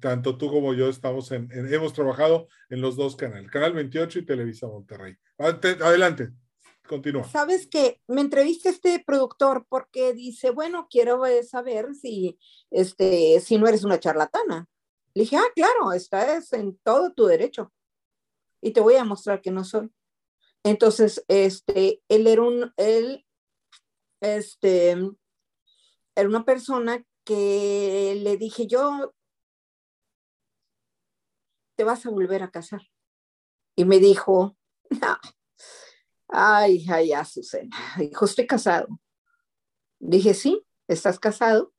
tanto 0.00 0.36
tú 0.38 0.50
como 0.50 0.74
yo 0.74 0.88
estamos 0.88 1.30
en, 1.32 1.50
en- 1.52 1.72
hemos 1.72 1.92
trabajado 1.92 2.48
en 2.70 2.80
los 2.80 2.96
dos 2.96 3.16
canales, 3.16 3.50
Canal 3.50 3.72
28 3.72 4.18
y 4.20 4.26
Televisa 4.26 4.66
Monterrey. 4.66 5.16
Ante- 5.38 5.78
Adelante, 5.82 6.30
continúa. 6.88 7.24
Sabes 7.24 7.66
que 7.66 8.00
me 8.06 8.20
entrevista 8.20 8.68
este 8.70 9.02
productor 9.04 9.66
porque 9.68 10.12
dice, 10.12 10.50
bueno, 10.50 10.86
quiero 10.90 11.22
saber 11.48 11.94
si, 11.94 12.38
este, 12.70 13.40
si 13.40 13.58
no 13.58 13.66
eres 13.66 13.84
una 13.84 14.00
charlatana. 14.00 14.66
Le 15.14 15.22
dije, 15.22 15.36
ah, 15.36 15.50
claro, 15.54 15.92
estás 15.92 16.52
en 16.52 16.78
todo 16.82 17.12
tu 17.12 17.26
derecho. 17.26 17.72
Y 18.60 18.72
te 18.72 18.80
voy 18.80 18.96
a 18.96 19.04
mostrar 19.04 19.40
que 19.40 19.50
no 19.50 19.64
soy. 19.64 19.90
Entonces, 20.62 21.24
este, 21.28 22.02
él 22.08 22.26
era 22.26 22.42
un, 22.42 22.72
él, 22.76 23.24
este, 24.20 24.90
era 24.90 26.28
una 26.28 26.44
persona 26.44 27.04
que 27.24 28.18
le 28.22 28.36
dije, 28.36 28.66
yo 28.66 29.14
te 31.76 31.84
vas 31.84 32.04
a 32.06 32.10
volver 32.10 32.42
a 32.42 32.50
casar. 32.50 32.82
Y 33.76 33.84
me 33.84 33.98
dijo, 33.98 34.56
no, 34.90 35.18
Ay, 36.28 36.84
ay, 36.90 37.12
Azucena. 37.12 37.76
Dijo, 37.98 38.24
estoy 38.24 38.46
casado. 38.46 38.88
Dije, 39.98 40.34
sí, 40.34 40.62
estás 40.88 41.18
casado, 41.18 41.72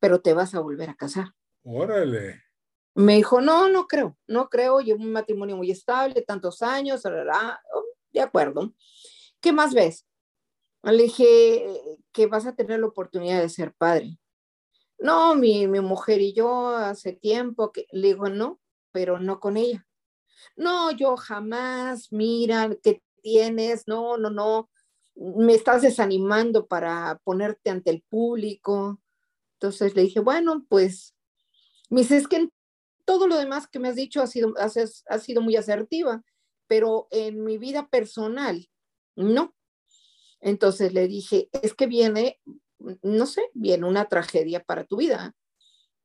pero 0.00 0.20
te 0.20 0.32
vas 0.32 0.54
a 0.54 0.60
volver 0.60 0.90
a 0.90 0.94
casar. 0.94 1.34
Órale. 1.64 2.42
Me 2.94 3.16
dijo, 3.16 3.40
no, 3.40 3.68
no 3.68 3.86
creo, 3.86 4.16
no 4.26 4.48
creo, 4.48 4.80
llevo 4.80 5.02
un 5.02 5.12
matrimonio 5.12 5.56
muy 5.56 5.70
estable, 5.70 6.22
tantos 6.22 6.62
años, 6.62 7.02
rará. 7.04 7.60
Oh, 7.74 7.84
de 8.12 8.20
acuerdo. 8.20 8.74
¿Qué 9.40 9.52
más 9.52 9.74
ves? 9.74 10.06
Le 10.82 11.04
dije 11.04 11.98
que 12.12 12.26
vas 12.26 12.46
a 12.46 12.54
tener 12.54 12.80
la 12.80 12.86
oportunidad 12.86 13.40
de 13.40 13.48
ser 13.48 13.74
padre. 13.74 14.18
No, 14.98 15.34
mi, 15.34 15.68
mi 15.68 15.80
mujer 15.80 16.20
y 16.20 16.32
yo 16.32 16.68
hace 16.68 17.12
tiempo 17.12 17.70
que 17.72 17.86
le 17.92 18.08
digo, 18.08 18.28
no, 18.28 18.60
pero 18.90 19.20
no 19.20 19.38
con 19.38 19.56
ella. 19.56 19.86
No, 20.56 20.90
yo 20.90 21.16
jamás, 21.16 22.12
mira, 22.12 22.68
¿qué 22.82 23.02
tienes? 23.22 23.86
No, 23.86 24.16
no, 24.16 24.30
no, 24.30 24.70
me 25.14 25.54
estás 25.54 25.82
desanimando 25.82 26.66
para 26.66 27.20
ponerte 27.24 27.70
ante 27.70 27.90
el 27.90 28.02
público. 28.02 29.00
Entonces 29.54 29.94
le 29.94 30.02
dije, 30.02 30.20
bueno, 30.20 30.64
pues, 30.68 31.14
me 31.90 32.02
dice, 32.02 32.16
es 32.16 32.28
que 32.28 32.48
todo 33.04 33.26
lo 33.26 33.36
demás 33.36 33.68
que 33.68 33.78
me 33.78 33.88
has 33.88 33.96
dicho 33.96 34.20
ha 34.20 34.26
sido, 34.26 34.54
ha 34.56 35.18
sido 35.18 35.42
muy 35.42 35.56
asertiva, 35.56 36.22
pero 36.66 37.08
en 37.10 37.42
mi 37.44 37.56
vida 37.56 37.88
personal, 37.88 38.68
no. 39.16 39.54
Entonces 40.40 40.92
le 40.92 41.08
dije, 41.08 41.48
es 41.62 41.74
que 41.74 41.86
viene, 41.86 42.38
no 43.02 43.26
sé, 43.26 43.42
viene 43.54 43.86
una 43.86 44.06
tragedia 44.06 44.62
para 44.62 44.84
tu 44.84 44.96
vida, 44.96 45.34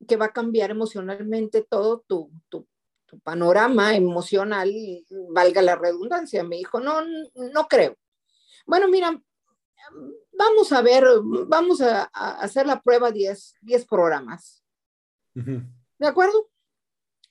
que 0.06 0.16
va 0.16 0.26
a 0.26 0.32
cambiar 0.32 0.70
emocionalmente 0.70 1.62
todo 1.62 2.04
tu, 2.06 2.30
tu, 2.48 2.66
tu 3.06 3.18
panorama 3.20 3.94
emocional, 3.96 4.72
valga 5.30 5.62
la 5.62 5.76
redundancia. 5.76 6.42
Me 6.44 6.56
dijo, 6.56 6.80
no, 6.80 7.02
no 7.34 7.68
creo. 7.68 7.96
Bueno, 8.66 8.88
mira, 8.88 9.20
vamos 10.32 10.72
a 10.72 10.82
ver, 10.82 11.04
vamos 11.46 11.80
a, 11.80 12.10
a 12.12 12.40
hacer 12.40 12.66
la 12.66 12.80
prueba 12.80 13.10
10, 13.10 13.56
10 13.60 13.86
programas. 13.86 14.64
Uh 15.34 15.40
-huh. 15.40 15.66
¿De 15.98 16.06
acuerdo? 16.06 16.50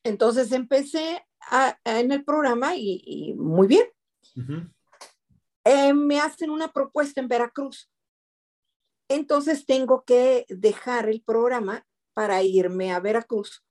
Entonces 0.04 0.52
empecé 0.52 1.26
a, 1.40 1.78
a, 1.84 2.00
en 2.00 2.12
el 2.12 2.24
programa 2.24 2.76
y, 2.76 3.02
y 3.06 3.34
muy 3.34 3.68
bien. 3.68 3.88
Uh 4.36 4.42
-huh. 4.42 4.74
eh, 5.64 5.94
me 5.94 6.20
hacen 6.20 6.50
una 6.50 6.72
propuesta 6.72 7.22
en 7.22 7.28
Veracruz. 7.28 7.90
Entonces 9.10 9.66
tengo 9.66 10.04
que 10.06 10.46
dejar 10.50 11.10
el 11.10 11.22
programa 11.22 11.86
para 12.14 12.44
irme 12.44 12.92
a 12.92 13.00
Veracruz. 13.00 13.64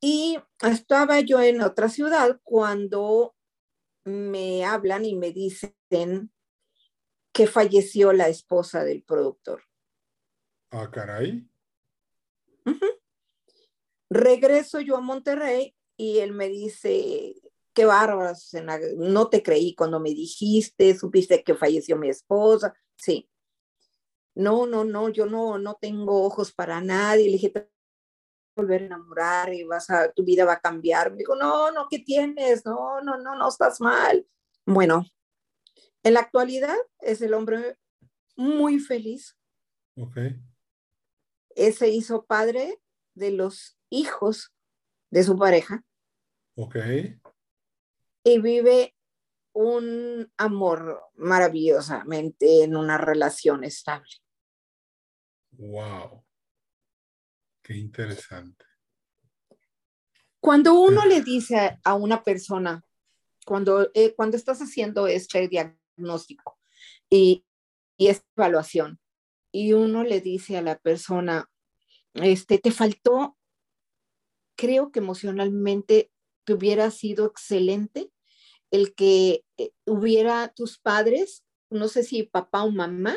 Y 0.00 0.38
estaba 0.62 1.20
yo 1.20 1.40
en 1.40 1.62
otra 1.62 1.88
ciudad 1.88 2.40
cuando 2.42 3.34
me 4.04 4.64
hablan 4.64 5.04
y 5.04 5.14
me 5.14 5.32
dicen 5.32 6.32
que 7.32 7.46
falleció 7.46 8.12
la 8.12 8.28
esposa 8.28 8.84
del 8.84 9.02
productor. 9.02 9.62
Ah, 10.70 10.90
caray. 10.90 11.48
Uh 12.64 12.70
-huh. 12.70 13.00
Regreso 14.10 14.80
yo 14.80 14.96
a 14.96 15.00
Monterrey 15.00 15.74
y 15.96 16.18
él 16.18 16.32
me 16.32 16.48
dice, 16.48 17.34
qué 17.76 17.84
bárbaro, 17.84 18.32
no 18.96 19.28
te 19.28 19.42
creí 19.42 19.74
cuando 19.74 20.00
me 20.00 20.08
dijiste, 20.08 20.96
supiste 20.96 21.44
que 21.44 21.54
falleció 21.54 21.98
mi 21.98 22.08
esposa. 22.08 22.74
Sí. 22.96 23.28
No, 24.34 24.66
no, 24.66 24.82
no, 24.82 25.10
yo 25.10 25.26
no, 25.26 25.58
no 25.58 25.76
tengo 25.78 26.24
ojos 26.24 26.52
para 26.52 26.80
nadie. 26.80 27.26
Le 27.26 27.32
dije, 27.32 27.50
te 27.50 27.70
volver 28.56 28.82
a 28.82 28.86
enamorar 28.86 29.52
y 29.52 29.64
vas 29.64 29.90
a, 29.90 30.10
tu 30.10 30.24
vida 30.24 30.46
va 30.46 30.54
a 30.54 30.60
cambiar. 30.60 31.10
Me 31.10 31.18
dijo, 31.18 31.36
no, 31.36 31.70
no, 31.70 31.86
¿qué 31.90 31.98
tienes? 31.98 32.64
No, 32.64 33.02
no, 33.02 33.18
no, 33.18 33.36
no 33.36 33.48
estás 33.48 33.78
mal. 33.82 34.26
Bueno, 34.64 35.04
en 36.02 36.14
la 36.14 36.20
actualidad 36.20 36.76
es 37.00 37.20
el 37.20 37.34
hombre 37.34 37.78
muy 38.36 38.78
feliz. 38.78 39.36
Ok. 39.96 40.16
Ese 41.54 41.88
hizo 41.88 42.24
padre 42.24 42.80
de 43.14 43.32
los 43.32 43.78
hijos 43.90 44.54
de 45.10 45.22
su 45.22 45.36
pareja. 45.36 45.84
Ok. 46.54 46.76
Y 48.26 48.40
vive 48.40 48.96
un 49.52 50.32
amor 50.36 51.00
maravillosamente 51.14 52.64
en 52.64 52.76
una 52.76 52.98
relación 52.98 53.62
estable. 53.62 54.10
Wow. 55.52 56.24
Qué 57.62 57.76
interesante. 57.76 58.64
Cuando 60.40 60.74
uno 60.74 61.04
le 61.04 61.20
dice 61.20 61.78
a 61.84 61.94
una 61.94 62.24
persona, 62.24 62.84
cuando, 63.44 63.92
eh, 63.94 64.12
cuando 64.16 64.36
estás 64.36 64.58
haciendo 64.60 65.06
este 65.06 65.46
diagnóstico 65.46 66.58
y, 67.08 67.46
y 67.96 68.08
esta 68.08 68.26
evaluación, 68.36 68.98
y 69.52 69.72
uno 69.72 70.02
le 70.02 70.20
dice 70.20 70.56
a 70.56 70.62
la 70.62 70.80
persona, 70.80 71.48
este, 72.14 72.58
te 72.58 72.72
faltó, 72.72 73.38
creo 74.56 74.90
que 74.90 74.98
emocionalmente 74.98 76.10
te 76.42 76.54
hubiera 76.54 76.90
sido 76.90 77.26
excelente 77.26 78.10
el 78.70 78.94
que 78.94 79.44
eh, 79.58 79.70
hubiera 79.86 80.52
tus 80.54 80.78
padres, 80.78 81.44
no 81.70 81.88
sé 81.88 82.02
si 82.02 82.24
papá 82.24 82.62
o 82.62 82.70
mamá, 82.70 83.16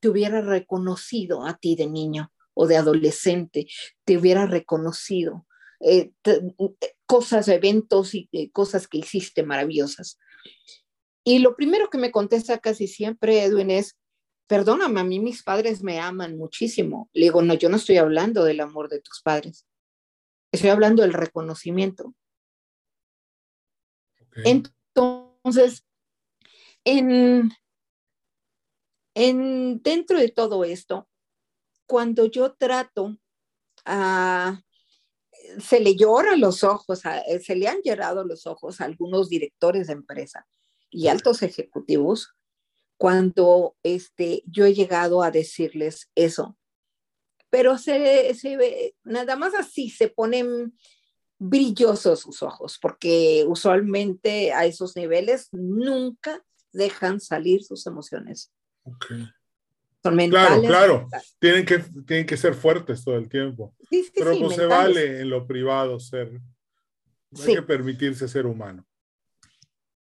te 0.00 0.08
hubiera 0.08 0.40
reconocido 0.40 1.44
a 1.44 1.56
ti 1.56 1.76
de 1.76 1.86
niño 1.86 2.32
o 2.54 2.66
de 2.66 2.76
adolescente, 2.76 3.66
te 4.04 4.18
hubiera 4.18 4.46
reconocido 4.46 5.46
eh, 5.80 6.10
te, 6.22 6.40
cosas, 7.06 7.48
eventos 7.48 8.14
y 8.14 8.28
eh, 8.32 8.50
cosas 8.50 8.88
que 8.88 8.98
hiciste 8.98 9.42
maravillosas. 9.42 10.18
Y 11.24 11.38
lo 11.38 11.56
primero 11.56 11.90
que 11.90 11.98
me 11.98 12.10
contesta 12.10 12.58
casi 12.58 12.88
siempre, 12.88 13.44
Edwin, 13.44 13.70
es, 13.70 13.96
perdóname, 14.46 15.00
a 15.00 15.04
mí 15.04 15.20
mis 15.20 15.42
padres 15.42 15.82
me 15.82 16.00
aman 16.00 16.36
muchísimo. 16.36 17.10
Le 17.12 17.26
digo, 17.26 17.42
no, 17.42 17.54
yo 17.54 17.68
no 17.68 17.76
estoy 17.76 17.98
hablando 17.98 18.44
del 18.44 18.60
amor 18.60 18.88
de 18.88 19.00
tus 19.00 19.20
padres. 19.22 19.66
Estoy 20.52 20.70
hablando 20.70 21.02
del 21.02 21.12
reconocimiento. 21.12 22.14
Entonces, 25.48 25.86
en, 26.84 27.50
en, 29.14 29.82
dentro 29.82 30.18
de 30.18 30.28
todo 30.28 30.62
esto, 30.62 31.08
cuando 31.86 32.26
yo 32.26 32.52
trato 32.52 33.16
a 33.86 34.60
se 35.58 35.80
le 35.80 35.96
lloran 35.96 36.40
los 36.40 36.62
ojos, 36.62 37.00
se 37.00 37.56
le 37.56 37.66
han 37.66 37.80
llorado 37.82 38.24
los 38.24 38.46
ojos 38.46 38.80
a 38.80 38.84
algunos 38.84 39.30
directores 39.30 39.86
de 39.86 39.94
empresa 39.94 40.46
y 40.90 41.08
altos 41.08 41.42
ejecutivos 41.42 42.34
cuando 42.98 43.74
este, 43.82 44.42
yo 44.44 44.66
he 44.66 44.74
llegado 44.74 45.22
a 45.22 45.30
decirles 45.30 46.10
eso. 46.14 46.58
Pero 47.48 47.78
se, 47.78 48.34
se 48.34 48.94
nada 49.02 49.36
más 49.36 49.54
así 49.54 49.88
se 49.88 50.08
ponen 50.08 50.76
brillosos 51.38 52.20
sus 52.20 52.42
ojos, 52.42 52.78
porque 52.80 53.44
usualmente 53.46 54.52
a 54.52 54.64
esos 54.66 54.96
niveles 54.96 55.48
nunca 55.52 56.44
dejan 56.72 57.20
salir 57.20 57.62
sus 57.62 57.86
emociones. 57.86 58.52
Son 60.02 60.14
mentales. 60.14 60.68
Claro, 60.68 61.08
claro. 61.08 61.22
Tienen 61.38 61.64
que, 61.64 61.78
tienen 62.06 62.26
que 62.26 62.36
ser 62.36 62.54
fuertes 62.54 63.04
todo 63.04 63.16
el 63.16 63.28
tiempo. 63.28 63.74
Pero 64.14 64.34
no 64.34 64.46
pues 64.46 64.56
se 64.56 64.66
vale 64.66 65.20
en 65.20 65.30
lo 65.30 65.46
privado 65.46 65.98
ser. 66.00 66.40
Hay 67.46 67.54
que 67.54 67.62
permitirse 67.62 68.26
ser 68.26 68.46
humano. 68.46 68.86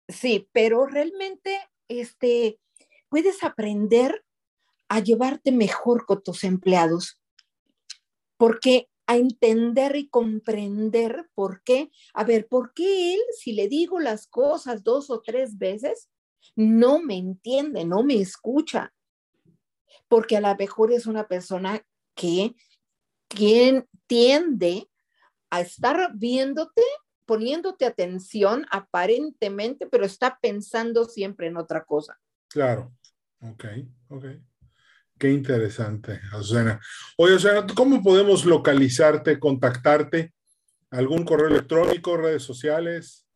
Sí, 0.09 0.49
pero 0.53 0.87
realmente 0.87 1.61
este, 1.89 2.59
puedes 3.09 3.43
aprender 3.43 4.25
a 4.89 5.01
llevarte 5.01 5.53
mejor 5.53 6.05
con 6.05 6.23
tus 6.23 6.45
empleados, 6.45 7.21
porque 8.37 8.89
a 9.11 9.17
entender 9.17 9.97
y 9.97 10.09
comprender 10.09 11.29
por 11.35 11.65
qué, 11.65 11.91
a 12.15 12.23
ver, 12.23 12.47
¿por 12.47 12.73
qué 12.75 13.15
él, 13.15 13.21
si 13.37 13.53
le 13.55 13.67
digo 13.67 13.99
las 13.99 14.29
cosas 14.29 14.85
dos 14.85 15.11
o 15.11 15.21
tres 15.21 15.59
veces, 15.59 16.09
no 16.55 17.03
me 17.03 17.17
entiende, 17.17 17.85
no 17.85 18.05
me 18.05 18.21
escucha? 18.21 18.95
Porque 20.07 20.37
a 20.37 20.41
lo 20.41 20.55
mejor 20.55 20.93
es 20.93 21.07
una 21.07 21.27
persona 21.27 21.85
que 22.15 22.55
quien 23.27 23.89
tiende 24.07 24.89
a 25.51 25.61
estar 25.61 26.13
viéndote 26.15 26.83
poniéndote 27.27 27.87
atención 27.87 28.65
aparentemente, 28.71 29.89
pero 29.89 30.05
está 30.05 30.39
pensando 30.41 31.05
siempre 31.05 31.49
en 31.49 31.57
otra 31.57 31.85
cosa. 31.85 32.17
Claro, 32.47 32.93
ok, 33.41 33.65
ok. 34.09 34.25
Qué 35.21 35.31
interesante, 35.31 36.19
Azucena. 36.33 36.81
Oye, 37.19 37.35
Azucena, 37.35 37.67
¿cómo 37.77 38.03
podemos 38.03 38.47
localizarte, 38.47 39.39
contactarte? 39.39 40.33
¿Algún 40.91 41.27
correo 41.27 41.49
electrónico, 41.49 42.17
redes 42.17 42.43
sociales? 42.43 43.27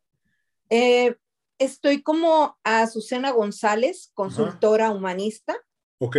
Eh, 0.71 1.15
estoy 1.59 2.01
como 2.01 2.57
Azucena 2.63 3.29
González, 3.29 4.09
consultora 4.15 4.89
humanista. 4.89 5.55
Ok. 5.99 6.17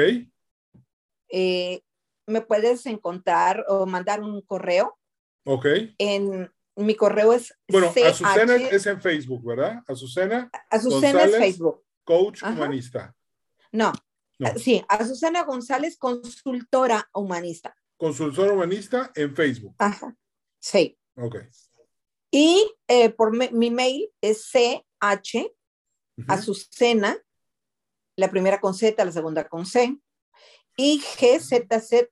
Eh, 1.31 1.83
me 2.27 2.43
puedes 2.43 2.87
encontrar 2.87 3.65
o 3.67 3.87
mandar 3.87 4.21
un 4.21 4.43
correo. 4.43 4.97
Ok. 5.45 5.67
En 5.99 6.49
mi 6.77 6.95
correo 6.95 7.33
es. 7.33 7.59
Bueno, 7.67 7.89
Azucena 7.89 8.55
es 8.55 8.87
en 8.87 9.03
Facebook, 9.03 9.45
¿verdad? 9.45 9.83
Azucena. 9.89 10.49
Azucena 10.71 11.25
es 11.25 11.37
Facebook. 11.37 11.83
Coach 12.05 12.45
humanista. 12.45 13.17
No. 13.73 13.93
Sí, 14.57 14.85
Azucena 14.89 15.45
González, 15.45 15.97
consultora 15.97 17.09
humanista. 17.15 17.75
Consultora 17.97 18.53
humanista 18.53 19.11
en 19.15 19.35
Facebook. 19.35 19.75
Ajá. 19.79 20.15
Sí. 20.59 20.99
Ok. 21.17 21.37
Y 22.31 22.71
eh, 22.89 23.11
por 23.11 23.33
mi 23.53 23.71
mail 23.71 24.11
es 24.21 24.51
CH, 24.51 25.53
Azucena, 26.29 27.17
la 28.17 28.31
primera 28.31 28.61
con 28.61 28.75
Z, 28.75 29.03
la 29.05 29.13
segunda 29.13 29.49
con 29.49 29.65
C, 29.65 29.99
y 30.77 30.99
GZZ, 30.99 32.09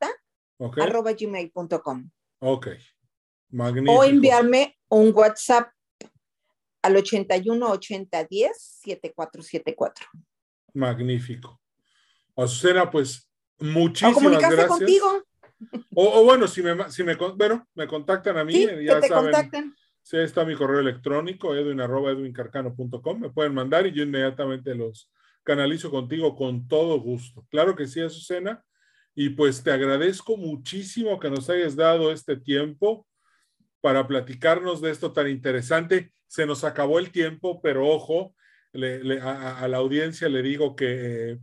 arroba 0.80 1.12
gmail.com. 1.12 2.10
Ok. 2.40 2.68
O 3.88 4.04
enviarme 4.04 4.78
un 4.88 5.12
WhatsApp 5.14 5.70
al 6.82 6.96
81 6.96 7.70
80 7.70 8.24
10 8.24 8.56
7474. 8.58 10.06
Magnífico. 10.74 11.60
Azucena, 12.36 12.90
pues 12.90 13.30
muchísimas 13.58 14.38
gracias. 14.40 14.66
contigo. 14.66 15.22
O, 15.94 16.24
bueno, 16.24 16.46
si 16.48 16.62
me, 16.62 16.90
si 16.90 17.02
me, 17.04 17.14
bueno, 17.14 17.66
me 17.74 17.86
contactan 17.86 18.36
a 18.36 18.44
mí, 18.44 18.66
ya 18.84 19.00
te 19.00 19.08
saben. 19.08 19.32
Contacten. 19.32 19.74
Sí, 20.02 20.18
está 20.18 20.44
mi 20.44 20.54
correo 20.54 20.80
electrónico, 20.80 21.54
edwin 21.54 21.80
arroba 21.80 22.10
edwincarcano.com. 22.10 23.20
Me 23.20 23.30
pueden 23.30 23.54
mandar 23.54 23.86
y 23.86 23.92
yo 23.92 24.02
inmediatamente 24.02 24.74
los 24.74 25.10
canalizo 25.42 25.90
contigo 25.90 26.36
con 26.36 26.68
todo 26.68 27.00
gusto. 27.00 27.46
Claro 27.50 27.74
que 27.74 27.86
sí, 27.86 28.00
Azucena. 28.00 28.62
Y 29.14 29.30
pues 29.30 29.62
te 29.62 29.70
agradezco 29.70 30.36
muchísimo 30.36 31.20
que 31.20 31.30
nos 31.30 31.48
hayas 31.48 31.76
dado 31.76 32.12
este 32.12 32.36
tiempo 32.36 33.06
para 33.80 34.06
platicarnos 34.06 34.80
de 34.80 34.90
esto 34.90 35.12
tan 35.12 35.28
interesante. 35.28 36.12
Se 36.26 36.46
nos 36.46 36.64
acabó 36.64 36.98
el 36.98 37.10
tiempo, 37.10 37.62
pero 37.62 37.88
ojo, 37.88 38.34
a, 38.74 39.68
la 39.68 39.76
audiencia 39.76 40.28
le 40.28 40.42
digo 40.42 40.74
que 40.74 41.38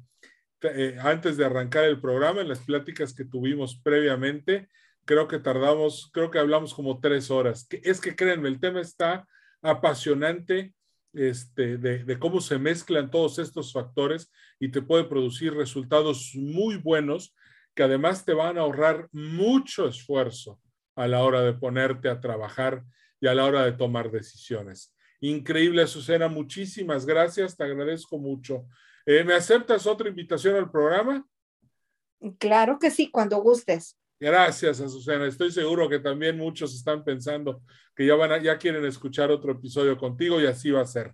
eh, 0.64 0.98
antes 1.00 1.38
de 1.38 1.46
arrancar 1.46 1.86
el 1.86 2.00
programa, 2.00 2.42
en 2.42 2.50
las 2.50 2.60
pláticas 2.60 3.14
que 3.14 3.26
tuvimos 3.26 3.80
previamente, 3.82 4.70
creo 5.06 5.28
que 5.28 5.40
tardamos, 5.40 6.10
creo 6.14 6.32
que 6.32 6.40
hablamos 6.40 6.74
como 6.74 7.00
tres 7.00 7.32
horas. 7.32 7.68
Es 7.84 8.00
que 8.00 8.16
créanme, 8.16 8.50
el 8.50 8.60
tema 8.60 8.82
está 8.82 9.28
apasionante 9.62 10.74
este, 11.14 11.78
de, 11.78 12.04
de, 12.04 12.20
cómo 12.20 12.40
se 12.40 12.58
mezclan 12.58 13.12
todos 13.12 13.38
estos 13.40 13.74
factores 13.74 14.32
y 14.60 14.70
te 14.70 14.82
puede 14.82 15.04
producir 15.04 15.54
resultados 15.54 16.32
muy 16.36 16.78
buenos 16.78 17.36
que 17.76 17.84
además 17.84 18.26
te 18.26 18.34
van 18.34 18.58
a 18.58 18.62
ahorrar 18.62 19.08
mucho 19.12 19.88
esfuerzo 19.88 20.60
a 20.96 21.08
la 21.08 21.24
hora 21.24 21.42
de 21.42 21.54
ponerte 21.54 22.10
a 22.10 22.20
trabajar 22.20 22.84
y 23.20 23.28
a 23.28 23.34
la 23.34 23.46
hora 23.46 23.64
de 23.66 23.74
tomar 23.74 24.12
decisiones. 24.12 24.96
Increíble, 25.22 25.84
Azucena. 25.84 26.28
Muchísimas 26.28 27.06
gracias. 27.06 27.56
Te 27.56 27.64
agradezco 27.64 28.18
mucho. 28.18 28.66
Eh, 29.06 29.24
¿Me 29.24 29.34
aceptas 29.34 29.88
otra 29.88 30.10
invitación 30.10 30.56
al 30.56 30.70
programa? 30.70 31.26
Claro 32.38 32.78
que 32.80 32.92
sí, 32.92 33.10
cuando 33.10 33.38
gustes. 33.42 33.98
Gracias, 34.20 34.80
Azucena. 34.80 35.26
Estoy 35.26 35.52
seguro 35.52 35.90
que 35.90 35.98
también 35.98 36.38
muchos 36.38 36.76
están 36.76 37.04
pensando 37.04 37.64
que 37.96 38.06
ya, 38.06 38.16
van 38.16 38.44
ya 38.44 38.58
quieren 38.58 38.86
escuchar 38.86 39.32
otro 39.32 39.54
episodio 39.54 39.98
contigo 39.98 40.40
y 40.40 40.46
así 40.46 40.70
va 40.70 40.82
a 40.82 40.86
ser. 40.86 41.14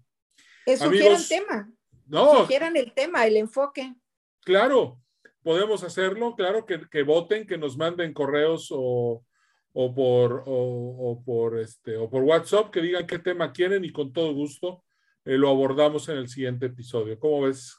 Eso 0.65 0.91
el 0.91 1.27
tema. 1.27 1.71
No. 2.05 2.39
Sugieran 2.39 2.75
el 2.75 2.93
tema, 2.93 3.25
el 3.25 3.37
enfoque. 3.37 3.95
Claro, 4.43 4.99
podemos 5.41 5.83
hacerlo. 5.83 6.35
Claro 6.35 6.65
que, 6.65 6.81
que 6.89 7.03
voten, 7.03 7.47
que 7.47 7.57
nos 7.57 7.77
manden 7.77 8.13
correos 8.13 8.67
o, 8.71 9.23
o 9.71 9.95
por, 9.95 10.43
o, 10.45 11.23
por, 11.25 11.59
este, 11.59 11.95
o 11.95 12.09
por 12.09 12.23
WhatsApp, 12.23 12.71
que 12.71 12.81
digan 12.81 13.07
qué 13.07 13.19
tema 13.19 13.53
quieren 13.53 13.85
y 13.85 13.91
con 13.93 14.11
todo 14.11 14.33
gusto 14.33 14.83
eh, 15.27 15.37
lo 15.37 15.49
abordamos 15.49 16.07
en 16.07 16.17
el 16.17 16.29
siguiente 16.29 16.67
episodio. 16.67 17.19
¿Cómo 17.19 17.41
ves? 17.41 17.75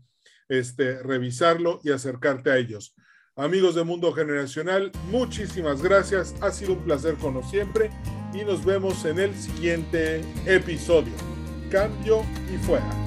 este, 0.50 1.02
revisarlo 1.04 1.80
y 1.84 1.92
acercarte 1.92 2.52
a 2.52 2.58
ellos. 2.58 2.96
Amigos 3.36 3.76
de 3.76 3.84
Mundo 3.84 4.12
Generacional, 4.14 4.92
muchísimas 5.12 5.82
gracias. 5.84 6.34
Ha 6.42 6.52
sido 6.52 6.74
un 6.74 6.84
placer 6.84 7.16
como 7.16 7.48
siempre 7.48 7.92
y 8.34 8.44
nos 8.44 8.66
vemos 8.66 9.06
en 9.06 9.20
el 9.20 9.36
siguiente 9.36 10.22
episodio. 10.46 11.14
Cambio 11.70 12.24
y 12.54 12.58
fuera. 12.58 13.07